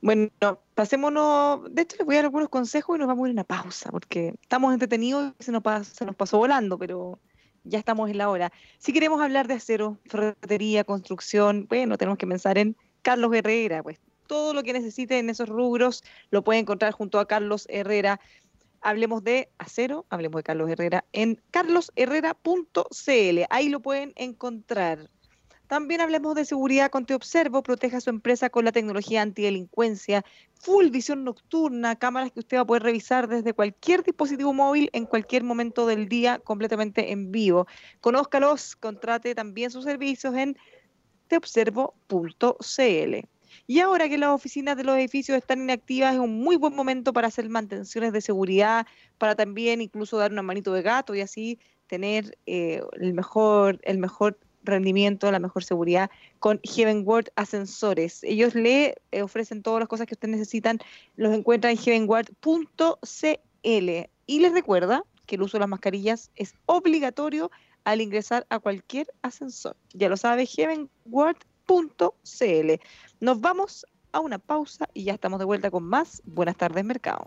[0.00, 0.30] Bueno,
[0.74, 1.72] pasémonos.
[1.72, 3.44] De hecho, les voy a dar algunos consejos y nos vamos a ir a una
[3.44, 7.18] pausa, porque estamos entretenidos y se nos, se nos pasó volando, pero
[7.64, 8.52] ya estamos en la hora.
[8.78, 13.98] Si queremos hablar de acero, ferretería, construcción, bueno, tenemos que pensar en Carlos Herrera, pues
[14.26, 18.20] todo lo que necesite en esos rubros lo puede encontrar junto a Carlos Herrera.
[18.80, 23.42] Hablemos de acero, hablemos de Carlos Herrera en carlosherrera.cl.
[23.50, 25.10] Ahí lo pueden encontrar.
[25.66, 30.24] También hablemos de seguridad con Te Observo, proteja su empresa con la tecnología antidelincuencia,
[30.60, 35.06] full visión nocturna, cámaras que usted va a poder revisar desde cualquier dispositivo móvil en
[35.06, 37.66] cualquier momento del día, completamente en vivo.
[38.00, 40.56] Conózcalos, contrate también sus servicios en
[41.28, 43.28] teobservo.cl.
[43.66, 47.12] Y ahora que las oficinas de los edificios están inactivas, es un muy buen momento
[47.12, 51.58] para hacer mantenciones de seguridad, para también incluso dar una manito de gato y así
[51.86, 58.22] tener eh, el mejor, el mejor rendimiento, la mejor seguridad con Heavenward Ascensores.
[58.24, 60.78] Ellos le eh, ofrecen todas las cosas que ustedes necesitan,
[61.16, 64.10] los encuentran en heavenward.cl.
[64.26, 67.50] Y les recuerda que el uso de las mascarillas es obligatorio
[67.84, 69.76] al ingresar a cualquier ascensor.
[69.92, 72.80] Ya lo sabe, heavenward.cl.
[73.20, 76.22] Nos vamos a una pausa y ya estamos de vuelta con más.
[76.24, 77.26] Buenas tardes, mercado.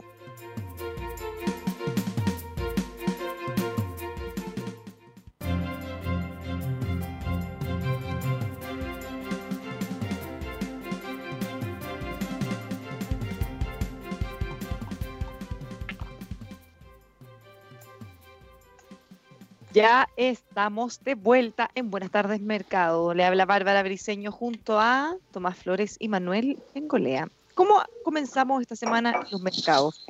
[19.78, 23.14] Ya estamos de vuelta en Buenas tardes Mercado.
[23.14, 27.30] Le habla Bárbara Briseño junto a Tomás Flores y Manuel Engolea.
[27.54, 30.04] ¿Cómo comenzamos esta semana los mercados?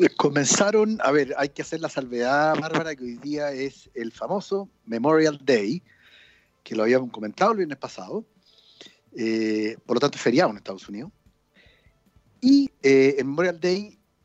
[0.00, 4.10] Eh, Comenzaron, a ver, hay que hacer la salvedad, Bárbara, que hoy día es el
[4.10, 5.80] famoso Memorial Day,
[6.64, 8.24] que lo habíamos comentado el viernes pasado,
[9.16, 11.12] eh, por lo tanto es feriado en Estados Unidos.
[12.40, 14.00] Y eh, el Memorial Day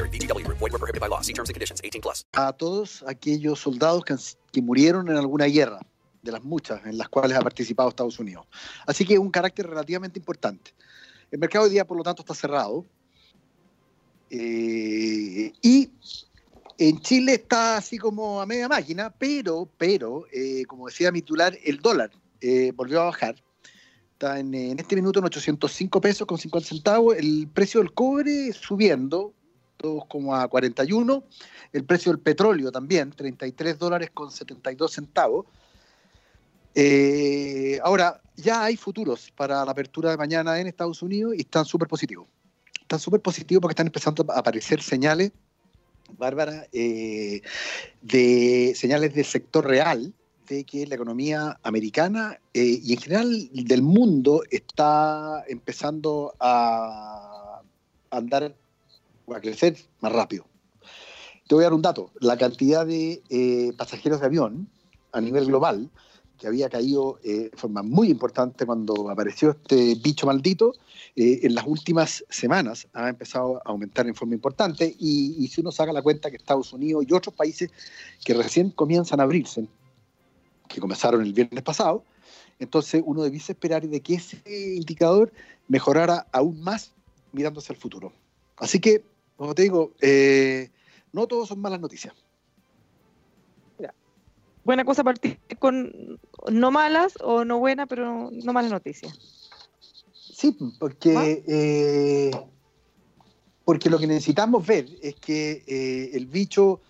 [0.00, 0.46] BGW.
[0.46, 1.20] Void were prohibited by law.
[1.20, 1.80] See terms and conditions.
[1.84, 2.26] 18 plus.
[2.32, 4.16] a todos aquellos soldados que,
[4.52, 5.80] que murieron en alguna guerra,
[6.22, 8.46] de las muchas en las cuales ha participado Estados Unidos.
[8.86, 10.72] Así que es un carácter relativamente importante.
[11.30, 12.84] El mercado hoy día, por lo tanto, está cerrado.
[14.30, 15.90] Eh, y
[16.78, 21.56] en Chile está así como a media máquina, pero, pero, eh, como decía mi titular,
[21.64, 23.36] el dólar eh, volvió a bajar.
[24.12, 27.16] Está en, en este minuto en 805 pesos con 50 centavos.
[27.16, 29.34] El precio del cobre subiendo,
[29.82, 31.24] 2,41.
[31.72, 35.46] El precio del petróleo también, 33 dólares con 72 centavos.
[36.74, 41.64] Eh, ahora, ya hay futuros para la apertura de mañana en Estados Unidos y están
[41.64, 42.26] súper positivos.
[42.80, 45.32] Están súper positivos porque están empezando a aparecer señales,
[46.18, 47.42] Bárbara, eh,
[48.02, 50.12] de señales del sector real
[50.48, 57.62] de que la economía americana eh, y en general del mundo está empezando a
[58.10, 58.54] andar
[59.26, 60.44] o a crecer más rápido.
[61.46, 62.10] Te voy a dar un dato.
[62.20, 64.68] La cantidad de eh, pasajeros de avión
[65.12, 65.90] a nivel global,
[66.38, 70.74] que había caído eh, de forma muy importante cuando apareció este bicho maldito,
[71.14, 75.60] eh, en las últimas semanas ha empezado a aumentar en forma importante y, y si
[75.60, 77.70] uno saca la cuenta que Estados Unidos y otros países
[78.24, 79.66] que recién comienzan a abrirse,
[80.68, 82.02] que comenzaron el viernes pasado,
[82.58, 84.40] entonces uno debiese esperar de que ese
[84.76, 85.32] indicador
[85.68, 86.92] mejorara aún más
[87.32, 88.12] mirándose al futuro.
[88.56, 89.04] Así que,
[89.36, 90.70] como te digo, eh,
[91.12, 92.14] no todos son malas noticias.
[94.64, 99.12] Buena cosa partir con no malas o no buenas, pero no malas noticias.
[100.12, 102.30] Sí, porque, eh,
[103.64, 106.80] porque lo que necesitamos ver es que eh, el bicho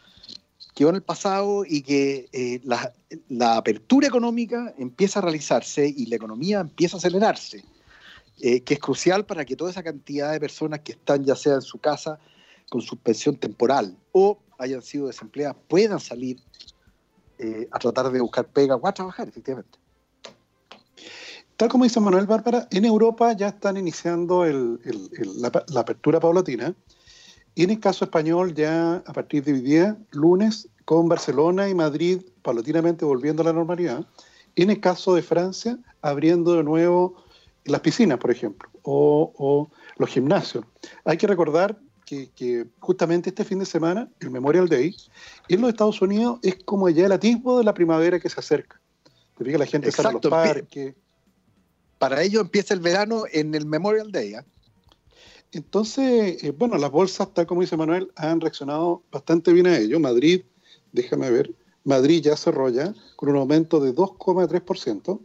[0.74, 2.92] quedó en el pasado y que eh, la,
[3.28, 7.64] la apertura económica empieza a realizarse y la economía empieza a acelerarse,
[8.44, 11.54] eh, que es crucial para que toda esa cantidad de personas que están ya sea
[11.54, 12.18] en su casa
[12.68, 16.40] con suspensión temporal o hayan sido desempleadas puedan salir
[17.38, 19.78] eh, a tratar de buscar pega o a trabajar, efectivamente.
[21.56, 24.80] Tal como dice Manuel Bárbara, en Europa ya están iniciando el-
[25.36, 26.74] la, apertura paulatina.
[27.54, 32.22] En el caso español, ya a partir de hoy día, lunes, con Barcelona y Madrid
[32.42, 34.04] paulatinamente volviendo a la normalidad.
[34.56, 37.22] En el caso de Francia, abriendo de nuevo
[37.64, 40.64] las piscinas, por ejemplo, o, o los gimnasios.
[41.04, 44.94] Hay que recordar que, que justamente este fin de semana, el Memorial Day,
[45.48, 48.80] en los Estados Unidos es como ya el atisbo de la primavera que se acerca.
[49.36, 50.94] Te fijas, la gente sale a los Exacto, empie- parques.
[51.98, 54.34] Para ello empieza el verano en el Memorial Day.
[54.34, 54.44] ¿ah?
[55.52, 60.00] Entonces, eh, bueno, las bolsas, tal como dice Manuel, han reaccionado bastante bien a ello.
[60.00, 60.42] Madrid,
[60.92, 65.20] déjame ver, Madrid ya cerró ya con un aumento de 2,3%.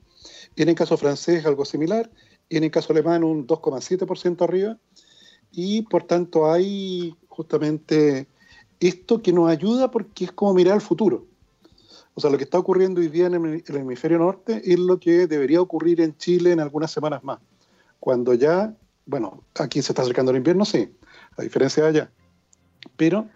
[0.58, 2.10] En el caso francés, algo similar.
[2.50, 4.78] En el caso alemán, un 2,7% arriba.
[5.52, 8.28] Y por tanto, hay justamente
[8.80, 11.26] esto que nos ayuda porque es como mirar al futuro.
[12.14, 15.28] O sea, lo que está ocurriendo hoy día en el, hemisferio norte es lo que
[15.28, 17.40] debería ocurrir en Chile en algunas semanas más.
[18.00, 18.76] Cuando ya
[19.08, 20.94] bueno, aquí se está acercando el invierno, sí,
[21.38, 22.12] a diferencia de allá.
[22.98, 23.28] Pero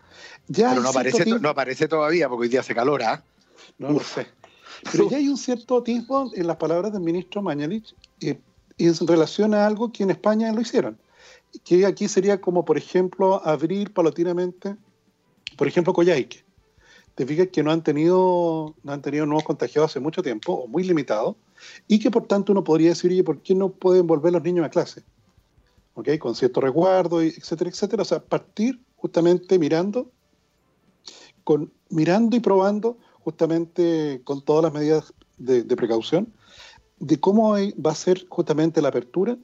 [0.48, 0.70] ya.
[0.70, 3.02] Pero no aparece, no aparece todavía porque hoy día hace calor.
[3.02, 3.24] ¿ah?
[3.80, 4.28] No lo sé.
[4.92, 8.40] Pero ya hay un cierto atisbo en las palabras del ministro Mañalich eh,
[8.78, 10.98] en relación a algo que en España lo hicieron.
[11.64, 14.76] Que aquí sería como, por ejemplo, abrir paulatinamente,
[15.58, 16.44] por ejemplo, Coyhaique.
[17.16, 20.68] Te fijas que no han tenido, no han tenido nuevos contagiados hace mucho tiempo, o
[20.68, 21.36] muy limitados,
[21.88, 24.66] y que por tanto uno podría decir, oye, ¿por qué no pueden volver los niños
[24.66, 25.04] a clase?
[25.94, 26.18] ¿Ok?
[26.20, 28.02] Con cierto resguardo, etcétera, etcétera.
[28.02, 30.10] O sea, partir justamente mirando,
[31.44, 36.34] con, mirando y probando justamente con todas las medidas de, de precaución,
[37.00, 39.38] de cómo va a ser justamente la apertura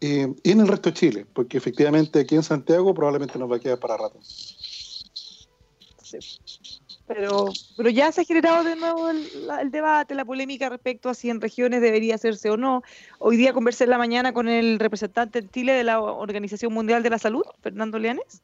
[0.00, 3.60] eh, en el resto de Chile, porque efectivamente aquí en Santiago probablemente nos va a
[3.60, 4.18] quedar para rato.
[7.06, 9.28] Pero, pero ya se ha generado de nuevo el,
[9.60, 12.82] el debate, la polémica respecto a si en regiones debería hacerse o no.
[13.18, 17.02] Hoy día conversé en la mañana con el representante en Chile de la Organización Mundial
[17.02, 18.42] de la Salud, Fernando Leanes,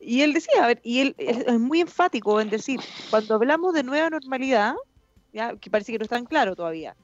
[0.00, 4.10] y él decía, y él es, es muy enfático en decir, cuando hablamos de nueva
[4.10, 4.74] normalidad,
[5.32, 6.96] ya, que parece que no es tan claro todavía,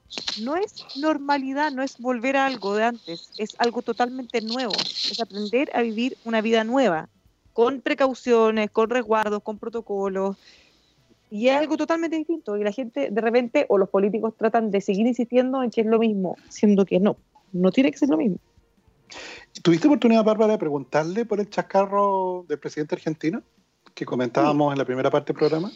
[0.42, 5.20] no es normalidad, no es volver a algo de antes, es algo totalmente nuevo, es
[5.20, 7.08] aprender a vivir una vida nueva.
[7.52, 10.36] con precauciones, con resguardos, con protocolos.
[11.30, 12.56] Y es algo totalmente distinto.
[12.56, 15.86] Y la gente de repente, o los políticos tratan de seguir insistiendo en que es
[15.86, 17.18] lo mismo, siendo que no,
[17.52, 18.38] no tiene que ser lo mismo.
[19.62, 23.42] ¿Tuviste oportunidad, Bárbara, de preguntarle por el chascarro del presidente argentino
[23.94, 25.72] que comentábamos en la primera parte del programa?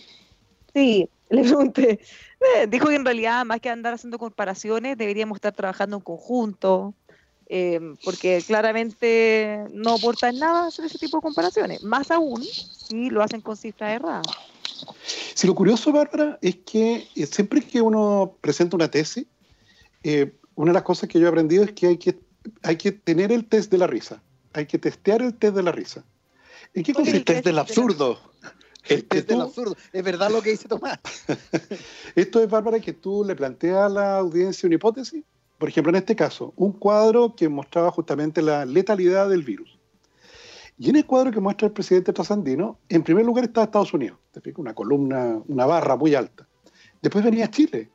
[0.74, 2.00] Sí, le pregunté.
[2.40, 6.94] Eh, dijo que en realidad, más que andar haciendo comparaciones, deberíamos estar trabajando en conjunto,
[7.46, 11.82] eh, porque claramente no aporta en nada hacer ese tipo de comparaciones.
[11.82, 14.26] Más aún si lo hacen con cifras erradas.
[15.34, 19.26] Si lo curioso, Bárbara, es que eh, siempre que uno presenta una tesis,
[20.02, 22.18] eh, una de las cosas que yo he aprendido es que hay que,
[22.62, 24.22] hay que tener el test de la risa.
[24.52, 26.04] Hay que testear el test de la risa.
[26.74, 28.18] ¿En qué consiste el test del absurdo?
[28.88, 29.76] El test del absurdo.
[29.92, 30.98] Es verdad lo que dice Tomás.
[32.14, 35.24] Esto es, Bárbara, que tú le planteas a la audiencia una hipótesis.
[35.58, 39.78] Por ejemplo, en este caso, un cuadro que mostraba justamente la letalidad del virus.
[40.78, 44.18] Y en el cuadro que muestra el presidente trasandino, en primer lugar está Estados Unidos,
[44.32, 46.48] te una columna, una barra muy alta.
[47.02, 47.90] Después venía Chile,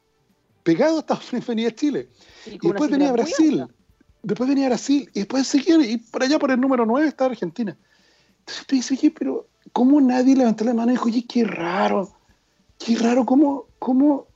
[0.62, 2.10] pegado a Estados Unidos venía Chile.
[2.46, 3.66] Y, y después venía Brasil,
[4.26, 7.78] después venía Brasil, y después seguía, y por allá por el número 9 está Argentina.
[8.40, 12.12] Entonces tú dices, oye, pero ¿cómo nadie levantó la mano y dijo, oye, qué raro,
[12.80, 14.28] qué raro, cómo, cómo,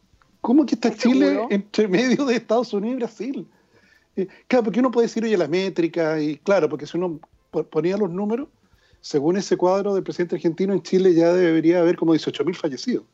[0.41, 3.47] cómo que está Chile entre medio de Estados Unidos y Brasil?
[4.15, 7.19] Eh, claro, porque uno puede decir, oye, la métrica, y claro, porque si uno
[7.71, 8.47] ponía los números,
[9.01, 13.05] según ese cuadro del presidente argentino, en Chile ya debería haber como 18.000 fallecidos.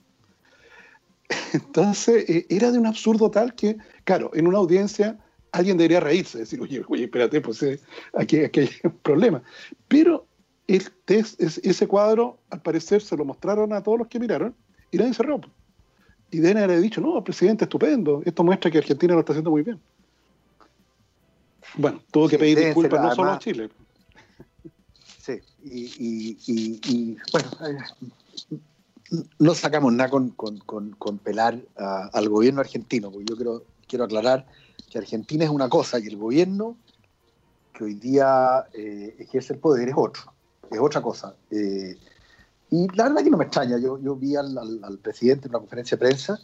[1.53, 5.17] Entonces, eh, era de un absurdo tal que, claro, en una audiencia
[5.55, 7.79] alguien debería reírse, decir, oye, oye espérate, pues eh,
[8.13, 9.41] aquí, aquí, hay un problema.
[9.87, 10.27] Pero
[10.67, 14.53] el test, ese cuadro, al parecer, se lo mostraron a todos los que miraron
[14.91, 15.39] y nadie se rió.
[16.29, 19.63] Y deben haber dicho, no, presidente, estupendo, esto muestra que Argentina lo está haciendo muy
[19.63, 19.79] bien.
[21.77, 23.69] Bueno, tuvo que pedir disculpas no solo a Chile.
[25.21, 28.57] Sí, y, y, y, y bueno, eh,
[29.39, 33.63] no sacamos nada con, con, con, con pelar a, al gobierno argentino, porque yo quiero,
[33.87, 34.45] quiero aclarar
[34.95, 36.77] que Argentina es una cosa y el gobierno
[37.73, 40.31] que hoy día eh, ejerce el poder es otro,
[40.71, 41.35] es otra cosa.
[41.51, 41.97] Eh,
[42.71, 45.51] y la verdad que no me extraña, yo, yo vi al, al, al presidente en
[45.51, 46.39] una conferencia de prensa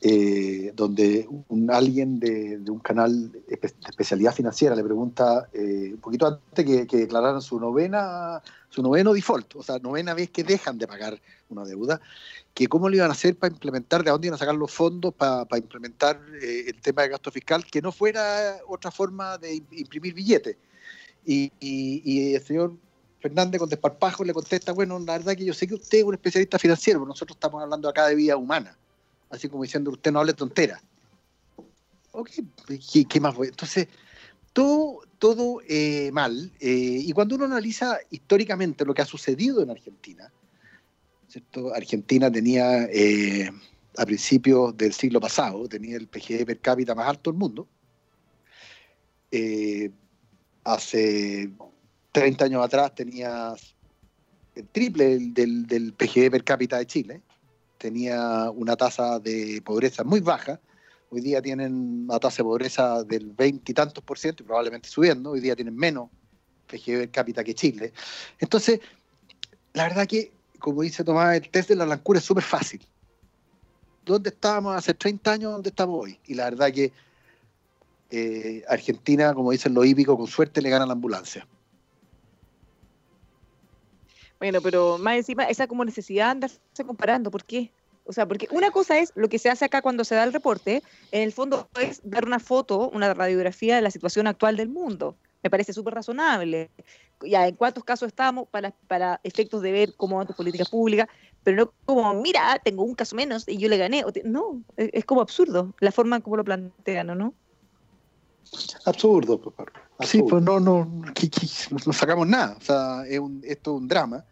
[0.00, 3.42] eh, donde un, alguien de, un canal de
[3.88, 9.14] especialidad financiera le pregunta, eh, un poquito antes que, que, declararan su novena, su noveno
[9.14, 12.00] default, o sea, novena vez que dejan de pagar una deuda,
[12.52, 15.14] que cómo lo iban a hacer para implementar, de dónde iban a sacar los fondos
[15.14, 19.62] para, para implementar eh, el tema de gasto fiscal, que no fuera otra forma de
[19.70, 20.56] imprimir billetes.
[21.24, 22.76] Y, y, y el señor
[23.20, 26.12] Fernández con desparpajo le contesta, bueno, la verdad que yo sé que usted es un
[26.12, 28.76] especialista financiero, pero nosotros estamos hablando acá de vida humana
[29.34, 30.80] así como diciendo, usted no hable tontera.
[32.12, 32.30] Ok,
[33.08, 33.48] ¿qué, más voy?
[33.48, 33.88] Entonces,
[34.52, 36.52] todo, todo eh, mal.
[36.60, 40.32] Eh, y cuando uno analiza históricamente lo que ha sucedido en Argentina,
[41.28, 41.74] ¿cierto?
[41.74, 43.50] Argentina tenía, eh,
[43.96, 47.68] a principios del siglo pasado, tenía el PGB per cápita más alto del mundo.
[50.62, 51.50] Hace
[52.12, 53.54] 30 años atrás tenía
[54.54, 57.22] el triple del, del, del PGB per cápita de Chile
[57.84, 60.58] tenía una tasa de pobreza muy baja.
[61.10, 64.88] Hoy día tienen una tasa de pobreza del 20 y tantos por ciento y probablemente
[64.88, 65.32] subiendo.
[65.32, 66.08] Hoy día tienen menos
[66.66, 67.92] PGB per cápita que Chile.
[68.38, 68.80] Entonces,
[69.74, 72.80] la verdad que, como dice Tomás, el test de la blancura es súper fácil.
[74.06, 75.52] ¿Dónde estábamos hace 30 años?
[75.52, 76.18] ¿Dónde estamos hoy?
[76.24, 76.90] Y la verdad que
[78.08, 81.46] eh, Argentina, como dicen los hípicos, con suerte le gana la ambulancia.
[84.44, 87.72] Bueno, pero más encima, esa como necesidad de andarse comparando, ¿por qué?
[88.04, 90.34] O sea, porque una cosa es lo que se hace acá cuando se da el
[90.34, 94.68] reporte, en el fondo es dar una foto, una radiografía de la situación actual del
[94.68, 95.16] mundo.
[95.42, 96.68] Me parece súper razonable.
[97.22, 101.08] Ya, en cuántos casos estamos para, para efectos de ver cómo van tus políticas públicas,
[101.42, 104.04] pero no como, mira, tengo un caso menos y yo le gané.
[104.24, 107.32] No, es, como absurdo la forma en cómo lo plantean, ¿o no?
[108.84, 109.72] Absurdo, absurdo.
[110.00, 112.56] Sí, pues no, no, no sacamos nada.
[112.58, 114.22] O sea, es un, esto es un drama.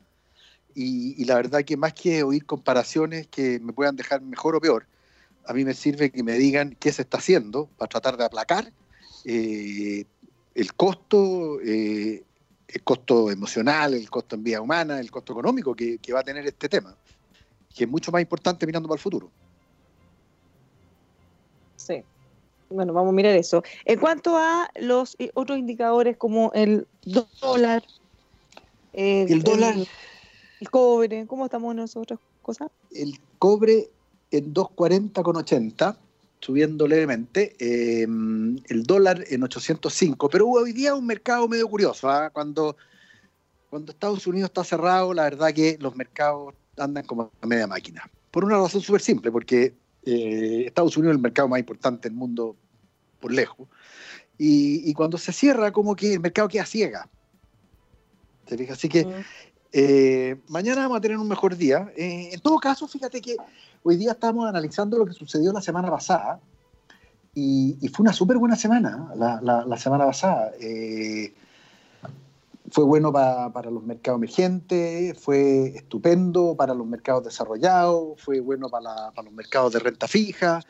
[0.75, 4.61] Y, y, la verdad que más que oír comparaciones que me puedan dejar mejor o
[4.61, 4.87] peor,
[5.47, 8.73] a mí me sirve que me digan qué se está haciendo para tratar de aplacar
[9.25, 10.05] eh,
[10.55, 12.23] el costo, eh,
[12.69, 16.25] el costo emocional, el costo en vida humana, el costo económico que, que va a
[16.25, 16.95] tener este tema,
[17.75, 19.31] que es mucho más importante mirando para el futuro.
[21.77, 22.03] Sí.
[22.71, 23.63] Bueno, vamos a mirar eso.
[23.85, 26.87] En cuanto a los otros indicadores como el
[27.41, 27.83] dólar,
[28.93, 29.75] el, el dólar...
[29.77, 29.89] El,
[30.63, 32.71] el cobre, ¿cómo estamos en otras cosas?
[32.93, 33.91] El cobre
[34.31, 35.97] en 240,80,
[36.39, 42.31] subiendo levemente, eh, el dólar en 805, pero hoy día un mercado medio curioso, ¿eh?
[42.33, 42.77] cuando
[43.71, 48.09] cuando Estados Unidos está cerrado, la verdad que los mercados andan como a media máquina.
[48.31, 52.17] Por una razón súper simple, porque eh, Estados Unidos es el mercado más importante del
[52.17, 52.55] mundo
[53.19, 53.67] por lejos.
[54.39, 57.09] Y, y cuando se cierra, como que el mercado queda ciega.
[58.45, 58.77] ¿Te fijas?
[58.77, 59.25] Así que Mm.
[59.73, 61.93] Eh, mañana vamos a tener un mejor día.
[61.97, 63.37] Eh, en todo caso, fíjate que
[63.83, 66.41] hoy día estamos analizando lo que sucedió la semana pasada
[67.35, 70.53] y, y fue una súper buena semana la, semana pasada.
[70.61, 71.33] Eh,
[72.71, 78.71] fue bueno pa- para los mercados emergentes, fue estupendo para los mercados desarrollados, fue bueno
[78.71, 80.61] para los mercados de renta fija.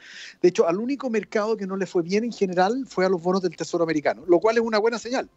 [0.41, 3.23] De hecho, al único mercado que no le fue bien en general fue a los
[3.23, 5.29] bonos del Tesoro americano, lo cual es una buena señal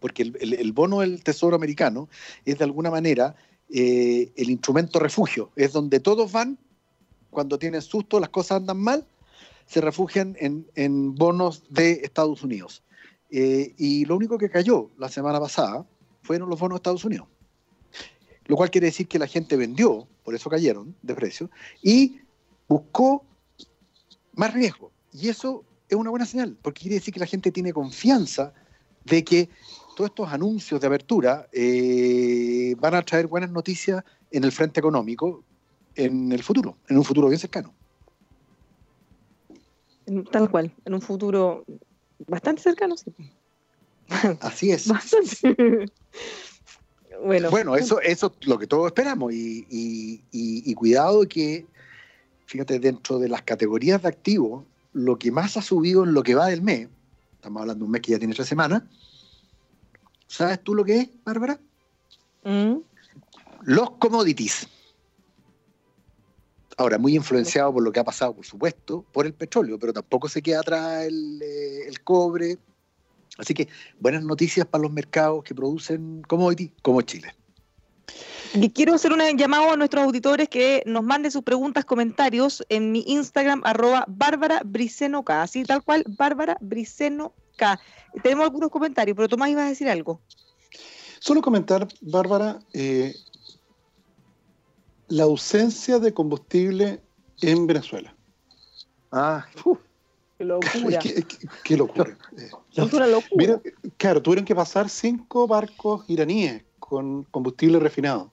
[0.00, 2.08] porque el, bono del Tesoro americano
[2.44, 3.36] es de alguna manera
[3.68, 6.58] eh, el instrumento refugio, es donde todos van
[7.30, 9.06] cuando tienen susto, las cosas andan mal,
[9.66, 12.82] se refugian en, en bonos de Estados Unidos.
[13.30, 15.86] Eh, y lo único que cayó la semana pasada
[16.22, 17.28] fueron los bonos de Estados Unidos.
[18.46, 21.50] Lo cual quiere decir que la gente vendió, por eso cayeron de precio,
[21.82, 22.20] y
[22.68, 23.24] buscó
[24.34, 24.90] más riesgo.
[25.12, 28.52] Y eso es una buena señal, porque quiere decir que la gente tiene confianza
[29.04, 29.48] de que
[30.00, 35.44] todos estos anuncios de apertura eh, van a traer buenas noticias en el frente económico
[35.94, 37.74] en el futuro, en un futuro bien cercano.
[40.32, 41.66] Tal cual, en un futuro
[42.26, 43.12] bastante cercano, sí.
[44.40, 44.88] Así es.
[44.88, 45.36] Bastante.
[47.22, 49.34] bueno, Bueno, eso, eso es lo que todos esperamos.
[49.34, 51.66] Y, y- y- y cuidado que,
[52.46, 56.34] fíjate, dentro de las categorías de activos, lo que más ha subido en lo que
[56.34, 56.88] va del mes,
[57.34, 58.82] estamos hablando de un mes que ya tiene tres semanas,
[60.30, 61.58] ¿sabes tú lo que es, Bárbara?
[62.44, 62.76] Mm,
[63.62, 64.68] Los commodities.
[66.76, 70.28] Ahora, muy influenciado por lo que ha pasado, por supuesto, por el petróleo, pero tampoco
[70.28, 72.58] se queda atrás el, eh, el cobre.
[73.36, 73.68] Así que
[73.98, 77.34] buenas noticias para los mercados que producen commodities como Chile.
[78.54, 82.92] Y quiero hacer un llamado a nuestros auditores que nos manden sus preguntas, comentarios en
[82.92, 87.32] mi Instagram, arroba Bárbara Briceno K, así tal cual, Bárbara Briceno
[88.22, 90.20] Tenemos algunos comentarios, pero Tomás ibas a decir algo.
[91.20, 93.14] Solo comentar, Bárbara, eh,
[95.08, 97.00] la ausencia de combustible
[97.42, 98.16] en Venezuela.
[99.12, 99.46] Ah,
[100.38, 100.98] Qué locura.
[101.00, 102.16] ¿Qué, qué- qué locura.
[102.38, 103.34] Eh, Es una locura.
[103.36, 103.60] Mira,
[103.98, 108.32] claro, tuvieron que pasar cinco barcos iraníes con combustible refinado,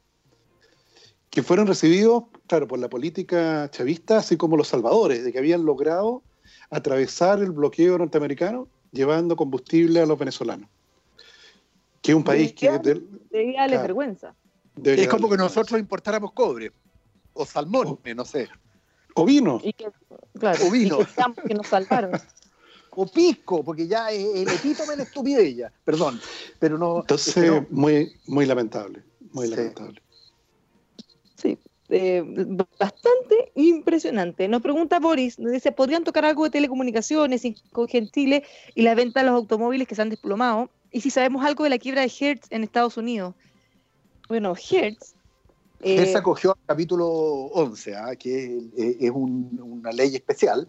[1.29, 5.65] que fueron recibidos, claro, por la política chavista, así como los salvadores, de que habían
[5.65, 6.23] logrado
[6.69, 10.69] atravesar el bloqueo norteamericano llevando combustible a los venezolanos.
[12.01, 13.83] Que es un país que Debería- del- Debería darle claro.
[13.87, 14.35] vergüenza.
[14.75, 16.71] debería es como que nosotros importáramos cobre
[17.33, 18.47] o salmón, no sé,
[19.15, 19.59] O vino.
[19.63, 19.87] Y que,
[20.39, 20.99] claro, O vino.
[21.01, 22.11] y que, nos salvaron.
[22.91, 25.71] o pisco, porque ya el epítome de la estupidez ya.
[25.83, 26.19] Perdón,
[26.59, 26.99] pero no.
[27.01, 29.03] Entonces, pero- muy, muy lamentable.
[29.33, 29.55] Muy Sí.
[29.55, 30.01] lamentable.
[31.89, 32.21] Eh,
[32.77, 34.47] bastante impresionante.
[34.49, 37.55] Nos pregunta Boris, nos dice, ¿podrían tocar algo de telecomunicaciones en
[38.09, 38.43] Chile
[38.75, 40.69] y la venta de los automóviles que se han desplomado?
[40.91, 43.35] Y si sabemos algo de la quiebra de Hertz en Estados Unidos.
[44.27, 45.15] Bueno, Hertz...
[45.81, 48.15] eh, se acogió al capítulo 11, ¿ah?
[48.17, 50.67] que es, eh, una ley especial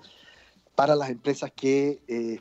[0.77, 2.39] para las empresas que, eh,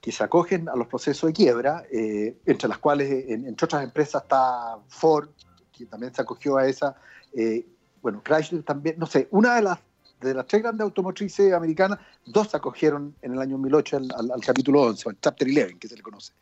[0.00, 4.22] que se acogen a los procesos de quiebra, entre las cuales, en- entre otras empresas,
[4.22, 5.28] está Ford,
[5.72, 6.96] que también se acogió a esa.
[8.06, 9.80] Bueno, Chrysler también, no sé, una de las,
[10.20, 15.08] de las tres grandes automotrices americanas, dos acogieron en el año 2008 al, capítulo 11,
[15.08, 16.32] o al Chapter 11, que se le conoce.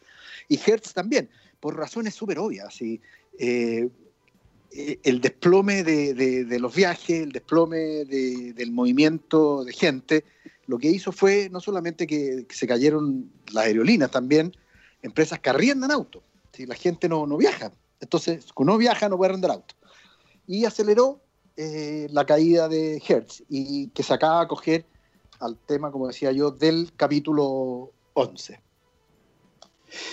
[0.46, 2.82] Y Hertz también, por razones súper obvias.
[2.82, 3.00] y,
[3.38, 3.88] eh,
[4.72, 10.24] eh, el desplome de, de- los viajes, el desplome de- del movimiento de gente,
[10.66, 14.54] lo que hizo fue no solamente que, se cayeron las aerolíneas, también
[15.00, 16.22] empresas que arriendan autos.
[16.52, 16.66] ¿sí?
[16.66, 17.72] La gente no, no viaja.
[18.00, 19.74] Entonces, cuando no viaja, no puede arrendar auto.
[20.46, 21.24] Y aceleró
[21.57, 24.86] eh, la caída de Hertz y que se acaba de acoger
[25.40, 28.61] al tema, como decía yo, del capítulo 11.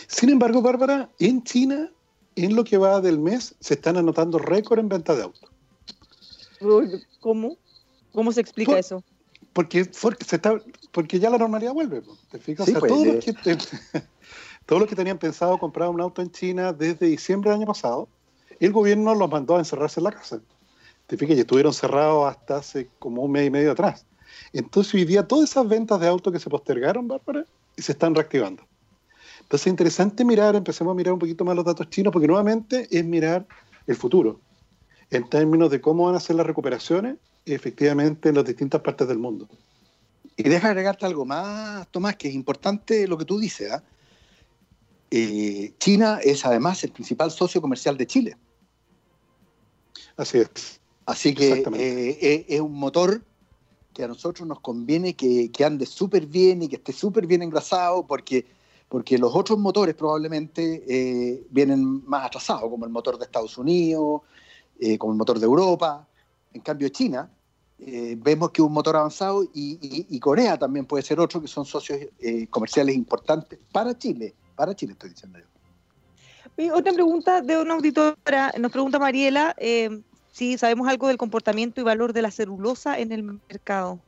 [0.07, 1.91] Sin embargo, Bárbara, en China,
[2.35, 5.49] en lo que va del mes, se están anotando récord en venta de autos.
[7.19, 7.57] ¿Cómo?
[8.11, 9.03] ¿Cómo se explica Por- eso?
[9.53, 10.61] Porque, porque, se está,
[10.91, 12.01] porque ya la normalidad vuelve.
[12.29, 12.65] ¿Te fijas?
[12.65, 13.13] Sí, o sea, pues, todos, eh.
[13.13, 13.57] los que,
[14.65, 18.07] todos los que tenían pensado comprar un auto en China desde diciembre del año pasado,
[18.59, 20.39] el gobierno los mandó a encerrarse en la casa.
[21.11, 24.05] Te fijas, y estuvieron cerrados hasta hace como un mes y medio atrás.
[24.53, 27.45] Entonces, hoy día, todas esas ventas de autos que se postergaron, Bárbara,
[27.75, 28.63] se están reactivando.
[29.41, 32.87] Entonces, es interesante mirar, empecemos a mirar un poquito más los datos chinos, porque nuevamente
[32.89, 33.45] es mirar
[33.87, 34.39] el futuro,
[35.09, 39.17] en términos de cómo van a ser las recuperaciones, efectivamente, en las distintas partes del
[39.17, 39.49] mundo.
[40.37, 43.69] Y deja agregarte algo más, Tomás, que es importante lo que tú dices.
[43.69, 43.83] ¿ah?
[45.11, 48.37] eh, China es además el principal socio comercial de Chile.
[50.15, 50.80] Así es.
[51.05, 53.21] Así que eh, eh, es un motor
[53.93, 57.41] que a nosotros nos conviene que, que ande súper bien y que esté súper bien
[57.41, 58.45] engrasado, porque,
[58.87, 64.21] porque los otros motores probablemente eh, vienen más atrasados, como el motor de Estados Unidos,
[64.79, 66.07] eh, como el motor de Europa.
[66.53, 67.29] En cambio, China,
[67.79, 71.41] eh, vemos que es un motor avanzado y, y- y Corea también puede ser otro,
[71.41, 74.33] que son socios eh, comerciales importantes para Chile.
[74.55, 75.45] Para Chile estoy diciendo yo.
[76.63, 80.01] Y otra pregunta de una auditora, nos pregunta Mariela eh,
[80.31, 83.99] si sabemos algo del comportamiento y valor de la celulosa en el mercado.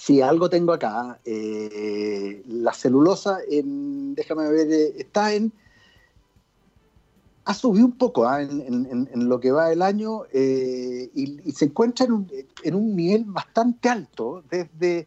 [0.00, 1.20] Sí, algo tengo acá.
[1.26, 5.52] Eh, la celulosa, en, déjame ver, eh, está en.
[7.44, 12.06] Ha subido un poco ah, en, lo que va el año eh, y, se encuentra
[12.06, 15.06] en un, nivel bastante alto desde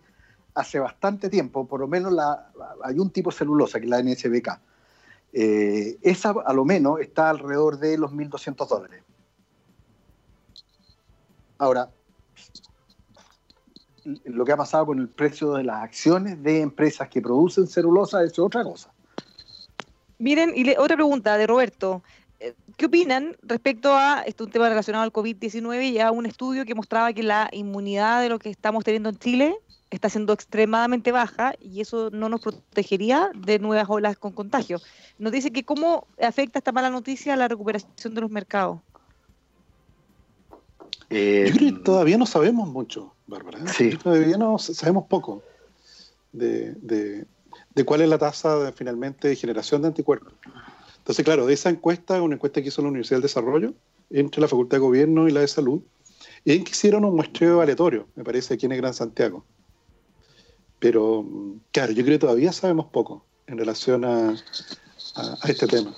[0.53, 1.65] hace bastante tiempo.
[1.65, 2.51] Por lo menos la,
[2.83, 4.59] hay un tipo de celulosa que es la NSBK.
[5.31, 9.03] Esa, a lo menos, está alrededor de los 1.200 dólares.
[11.63, 11.89] Ahora,
[14.25, 18.21] lo que ha pasado con el precio de las acciones de empresas que producen celulosa
[18.21, 18.91] es otra cosa.
[20.19, 22.03] Miren, y le- otra pregunta de Roberto.
[22.41, 26.65] Eh, ¿Qué opinan respecto a esto, un tema relacionado al COVID-19 y a un estudio
[26.65, 29.55] que mostraba que la inmunidad de lo que estamos teniendo en Chile
[29.89, 34.81] está siendo extremadamente baja y eso no nos protegería de nuevas olas con contagio?
[35.17, 38.81] Nos dice que cómo afecta esta mala noticia a la recuperación de los mercados.
[41.15, 43.65] Eh, Yo creo que todavía no sabemos mucho, Bárbara.
[43.67, 43.91] Sí.
[43.97, 45.43] Todavía no sabemos poco
[46.31, 47.25] de, de-
[47.75, 50.33] de cuál es la tasa de, finalmente de generación de anticuerpos.
[50.97, 53.73] Entonces, claro, de esa encuesta, una encuesta que hizo la Universidad del Desarrollo,
[54.09, 55.81] entre la Facultad de Gobierno y la de Salud,
[56.45, 59.43] y en que hicieron un muestreo aleatorio, me parece, aquí en el Gran Santiago.
[60.79, 64.29] Pero, mm, claro, yo creo que todavía sabemos poco en relación a,
[65.15, 65.93] a- a este tema.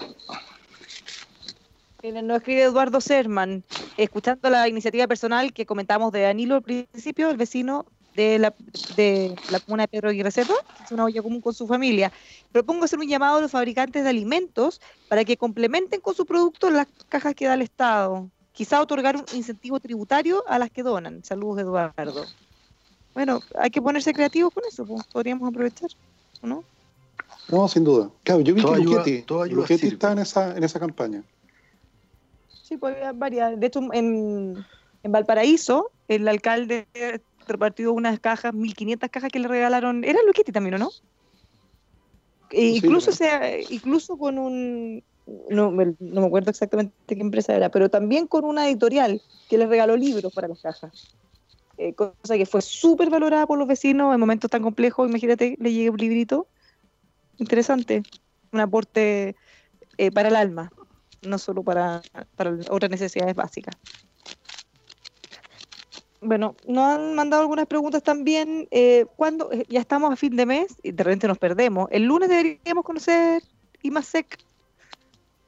[2.12, 3.64] Nos escribe Eduardo Serman,
[3.98, 7.86] escuchando la iniciativa personal que comentamos de Danilo al principio, el vecino
[8.16, 8.54] de la,
[8.96, 10.54] de la comuna de Pedro Aguirre Cerro,
[10.84, 12.12] es una olla común con su familia.
[12.52, 16.70] Propongo hacer un llamado a los fabricantes de alimentos para que complementen con su producto
[16.70, 18.30] las cajas que da el Estado.
[18.54, 21.24] Quizá otorgar un incentivo tributario a las que donan.
[21.24, 22.26] Saludos, Eduardo.
[23.16, 25.90] Bueno, hay que ponerse creativos con eso, pues, podríamos aprovechar,
[26.42, 26.64] ¿o ¿no?
[27.50, 28.10] No, sin duda.
[28.24, 31.24] Claro, yo vi Toda que ayuda- Luchetti, ayuda Luchetti está en esa, en esa campaña.
[32.66, 33.60] Sí, pues había varias.
[33.60, 34.66] De hecho, en,
[35.04, 36.88] en Valparaíso, el alcalde
[37.48, 40.04] repartió unas cajas, 1500 cajas que le regalaron.
[40.04, 40.90] Era Luchetti también, ¿o no?
[42.50, 43.18] E Sí, incluso, creo.
[43.18, 45.04] sea, incluso con un.
[45.50, 49.60] No, me- no me acuerdo exactamente qué empresa era, pero también con una editorial que
[49.60, 51.16] le regaló libros para las cajas.
[51.78, 55.08] Eh, cosa que fue súper valorada por los vecinos en momentos tan complejos.
[55.08, 56.48] Imagínate, le llegue un librito.
[57.38, 58.04] Interesante.
[58.52, 59.36] Un aporte
[59.98, 60.72] eh, para el alma
[61.28, 62.02] no solo para,
[62.36, 63.76] para otras necesidades básicas.
[66.22, 68.68] Bueno, nos han mandado algunas preguntas también.
[68.72, 69.52] Eh, ¿cuándo?
[69.52, 71.88] eh, Ya estamos a fin de mes y de repente nos perdemos.
[71.92, 73.44] El lunes deberíamos conocer
[73.84, 74.40] IMASEC.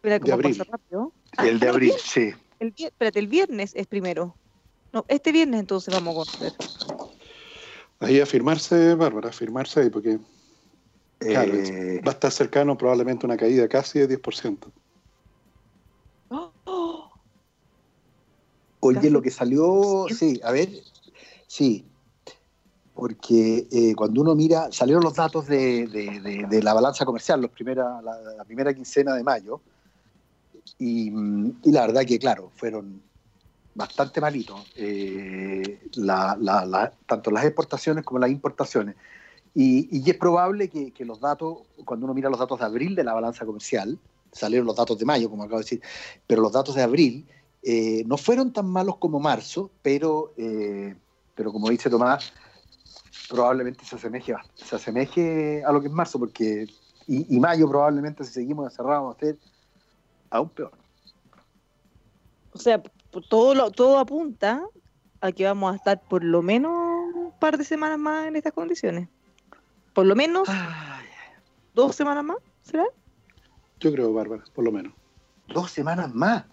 [0.04, 1.12] Mira cómo pasa rápido.
[1.44, 2.32] el de no, abril, sí.
[2.60, 4.36] El, espérate, el viernes es primero.
[4.94, 6.54] No, este viernes entonces vamos a conocer.
[8.00, 10.20] Ahí a firmarse, Bárbara, a firmarse ahí, porque
[11.20, 14.72] claro, Eh, va a estar cercano probablemente una caída casi de 10%.
[18.88, 20.70] Oye, lo que salió, sí, a ver,
[21.48, 21.86] sí,
[22.94, 27.42] porque eh, cuando uno mira, salieron los datos de, de- de- de la balanza comercial,
[27.42, 29.62] los primera, la, la primera quincena de mayo,
[30.80, 31.10] y,
[31.64, 33.02] y la verdad que, claro, fueron
[33.74, 38.96] bastante malitos, eh, la- la- la- tanto las exportaciones como las importaciones.
[39.54, 42.96] Y, y es probable que, que los datos, cuando uno mira los datos de abril
[42.96, 43.98] de la balanza comercial,
[44.32, 45.82] salieron los datos de mayo, como acabo de decir,
[46.26, 47.28] pero los datos de abril
[47.70, 50.96] eh, no fueron tan malos como marzo, pero, eh,
[51.36, 52.32] pero como dice Tomás,
[53.28, 56.70] probablemente se asemeje, se asemeje a lo que es marzo, porque
[57.08, 59.38] y, y mayo probablemente si seguimos encerrados va a ser
[60.30, 60.72] aún peor.
[62.54, 62.82] O sea,
[63.28, 64.64] todo, lo, todo apunta
[65.20, 68.54] a que vamos a estar por lo menos un par de semanas más en estas
[68.54, 69.10] condiciones.
[69.94, 71.06] Por lo menos Ay,
[71.74, 72.86] dos semanas más, ¿será?
[73.82, 74.94] Yo creo, Bárbara, por lo menos.
[75.48, 76.46] Dos semanas más.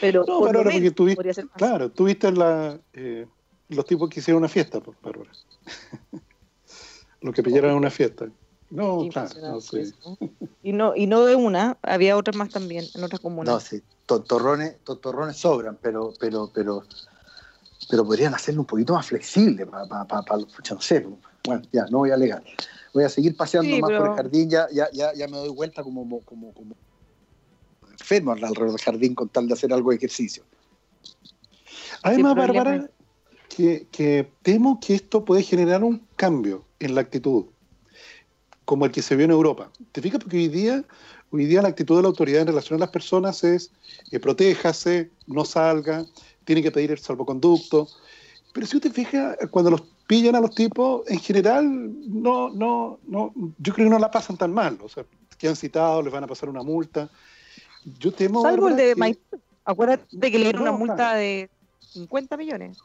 [0.00, 1.16] Pero No, por Bárbara, porque.
[1.56, 3.26] Claro, tú viste la, eh,
[3.68, 5.30] los tipos que hicieron una fiesta, pues, Bárbara.
[7.20, 8.28] los que pillaron una fiesta.
[8.70, 10.18] No, claro, no ¿no?
[10.62, 13.52] Y no, y no de una, había otras más también en otras comunas.
[13.52, 16.84] No, sí, tontorrones, tontorrones sobran, pero, pero, pero,
[17.90, 21.06] pero podrían hacerlo un poquito más flexible para, para, para, para- pucha, no sé,
[21.44, 22.42] Bueno, ya, no voy a alegar.
[22.94, 25.48] Voy a seguir paseando Sí, más por el jardín, ya, ya, ya, ya me doy
[25.48, 26.76] vuelta como, como, como
[27.92, 30.44] enfermo alrededor del jardín con tal de hacer algo de ejercicio.
[32.02, 32.34] Además.
[32.34, 32.90] Bárbara,
[33.48, 37.46] que, que temo que esto puede generar un cambio en la actitud,
[38.64, 39.70] como el que se vio en Europa.
[39.92, 40.20] ¿Te fijas?
[40.20, 40.84] Porque hoy día,
[41.30, 43.70] hoy día la actitud de la autoridad en relación a las personas es
[44.10, 46.04] eh, protéjase, no salga,
[46.44, 47.88] tiene que pedir el salvoconducto.
[48.52, 51.64] Pero si usted fija, cuando los pillan a los tipos, en general,
[52.08, 54.78] no, no, no, yo creo que no la pasan tan mal.
[54.82, 55.04] O sea,
[55.38, 57.10] quedan citados, les van a pasar una multa.
[57.98, 58.42] Yo temo.
[58.42, 59.38] Salvo el de que- Maipú.
[59.64, 61.18] Acuérdate que le dieron una multa claro.
[61.18, 61.50] de
[61.92, 62.78] 50 millones.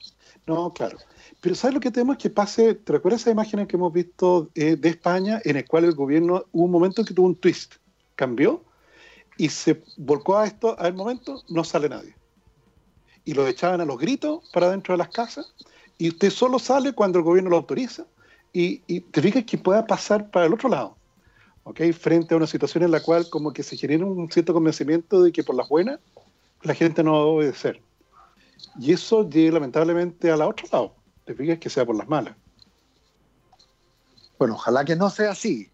[0.45, 0.97] No, claro.
[1.41, 2.11] Pero ¿sabes lo que temo?
[2.13, 5.65] Es que pase, ¿te recuerdas esas imágenes que hemos visto eh, de España en el
[5.65, 7.75] cual el gobierno hubo un momento en que tuvo un twist,
[8.15, 8.63] cambió
[9.37, 12.15] y se volcó a esto, al momento no sale nadie.
[13.25, 15.53] Y lo echaban a los gritos para dentro de las casas
[15.97, 18.05] y usted solo sale cuando el gobierno lo autoriza
[18.53, 20.96] y, y te fijas que pueda pasar para el otro lado.
[21.69, 21.81] ¿Ok?
[21.93, 25.31] Frente a una situación en la cual como que se genera un cierto convencimiento de
[25.31, 25.99] que por las buenas
[26.63, 27.81] la gente no va a obedecer.
[28.79, 30.95] Y eso llega lamentablemente al otro lado.
[31.25, 32.35] Te fijas que sea por las malas.
[34.39, 35.69] Bueno, ojalá que no sea así.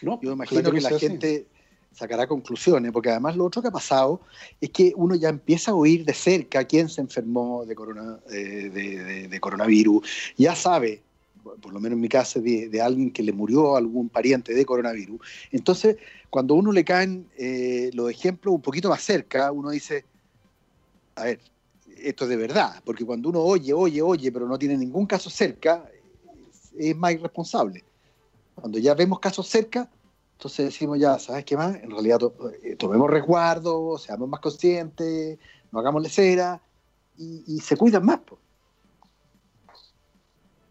[0.00, 0.20] ¿no?
[0.22, 0.98] Yo imagino no que la así.
[1.06, 1.46] gente
[1.92, 4.20] sacará conclusiones, porque además lo otro que ha pasado
[4.60, 8.70] es que uno ya empieza a oír de cerca quién se enfermó de, corona, eh,
[8.72, 11.02] de, de- de coronavirus, ya sabe,
[11.42, 14.54] por lo menos en mi caso, de, de alguien que le murió a algún pariente
[14.54, 15.20] de coronavirus.
[15.50, 15.96] Entonces,
[16.30, 20.04] cuando uno le caen eh, los ejemplos un poquito más cerca, uno dice,
[21.16, 21.40] a ver,
[21.98, 25.30] esto es de verdad, porque cuando uno oye, oye, oye, pero no tiene ningún caso
[25.30, 25.88] cerca,
[26.76, 27.84] es más irresponsable.
[28.54, 29.88] Cuando ya vemos casos cerca,
[30.36, 31.76] entonces decimos ya, ¿sabes qué más?
[31.76, 32.20] En realidad
[32.62, 35.38] eh, tomemos resguardo, seamos más conscientes,
[35.70, 36.60] no hagamos lecera
[37.16, 38.18] y, y se cuidan más.
[38.20, 38.38] po.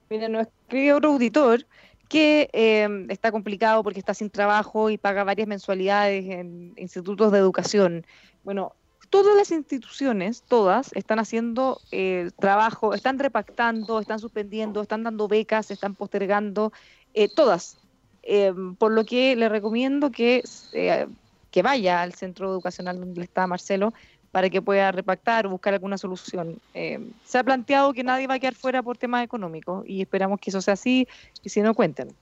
[0.09, 1.65] Mira, nos escribe otro auditor
[2.07, 7.39] que eh, está complicado porque está sin trabajo y paga varias mensualidades en institutos de
[7.39, 8.05] educación.
[8.45, 8.73] Bueno,
[9.09, 15.71] todas las instituciones, todas, están haciendo eh, trabajo, están repactando, están suspendiendo, están dando becas,
[15.71, 16.71] están postergando,
[17.13, 17.77] eh, todas.
[18.23, 20.41] Eh, por lo que le recomiendo que,
[20.71, 21.07] eh,
[21.49, 23.93] que vaya al centro educacional donde está Marcelo
[24.31, 26.59] para que pueda repactar o buscar alguna solución.
[26.73, 30.39] Eh, se ha planteado que nadie va a quedar fuera por temas económicos y esperamos
[30.39, 31.07] que eso sea así
[31.43, 32.15] y si no cuenten.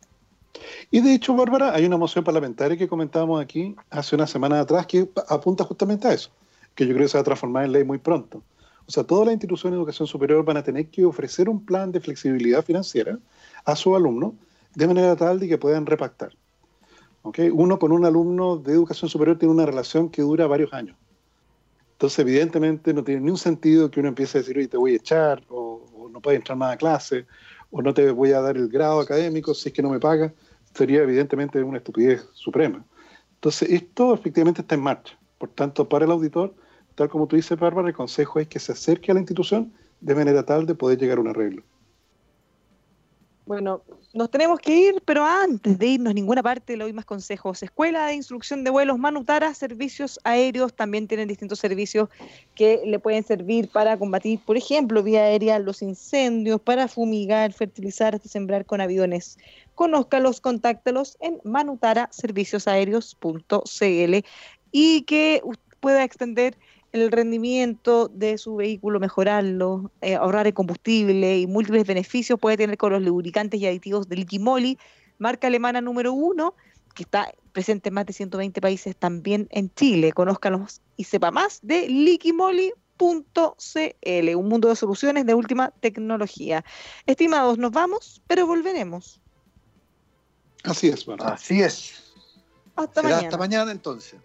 [0.91, 4.87] Y de hecho, Bárbara, hay una moción parlamentaria que comentábamos aquí hace una semana atrás
[4.87, 6.31] que apunta justamente a eso,
[6.75, 8.43] que yo creo que se va a transformar en ley muy pronto.
[8.87, 11.91] O sea, todas las instituciones de educación superior van a tener que ofrecer un plan
[11.91, 13.19] de flexibilidad financiera
[13.63, 14.33] a sus alumnos
[14.73, 16.33] de manera tal de que puedan repactar.
[17.21, 17.39] ¿Ok?
[17.53, 20.97] Uno con un alumno de educación superior tiene una relación que dura varios años.
[21.99, 24.93] Entonces, evidentemente, no tiene ni un sentido que uno empiece a decir, oye, te voy
[24.93, 27.25] a echar, o, o no puedes entrar más a clase,
[27.71, 30.31] o no te voy a dar el grado académico si es que no me pagas.
[30.73, 32.85] Sería, evidentemente, una estupidez suprema.
[33.33, 35.19] Entonces, esto efectivamente está en marcha.
[35.37, 36.55] Por tanto, para el auditor,
[36.95, 40.15] tal como tú dices, Bárbara, el consejo es que se acerque a la institución de
[40.15, 41.63] manera tal de poder llegar a un arreglo.
[43.49, 43.81] Bueno,
[44.13, 47.63] nos tenemos que ir, pero antes de irnos a ninguna parte, le doy más consejos.
[47.63, 52.09] Escuela de Instrucción de Vuelos Manutara, servicios aéreos, también tienen distintos servicios
[52.53, 58.13] que le pueden servir para combatir, por ejemplo, vía aérea, los incendios, para fumigar, fertilizar,
[58.13, 59.39] hasta sembrar con aviones.
[59.73, 64.25] Conózcalos, contáctelos en manutaraserviciosaéreos.cl
[64.71, 66.55] y que usted pueda extender
[66.91, 72.77] el rendimiento de su vehículo, mejorarlo, eh, ahorrar el combustible y múltiples beneficios puede tener
[72.77, 74.77] con los lubricantes y aditivos de Liquimoli,
[75.17, 76.55] marca alemana número uno,
[76.95, 80.11] que está presente en más de 120 países también en Chile.
[80.11, 82.75] Conózcalos y sepa más de liquimoli.cl,
[84.35, 86.63] un mundo de soluciones de última tecnología.
[87.05, 89.21] Estimados, nos vamos, pero volveremos.
[90.63, 91.35] Así es, Bárbara.
[91.35, 92.13] Así es.
[92.75, 93.27] Hasta Será mañana.
[93.27, 94.19] hasta mañana entonces.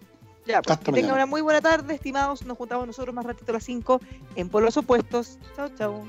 [0.47, 2.45] Ya, pues, Hasta que tengan una muy buena tarde, estimados.
[2.45, 4.01] Nos juntamos nosotros más ratito a las 5
[4.37, 5.39] en Pueblos Opuestos.
[5.57, 6.05] Chao, chao.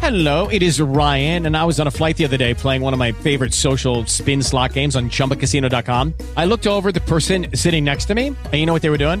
[0.00, 2.94] Hello, it is Ryan, and I was on a flight the other day playing one
[2.94, 6.14] of my favorite social spin slot games on chumbacasino.com.
[6.34, 8.96] I looked over the person sitting next to me, and you know what they were
[8.96, 9.20] doing?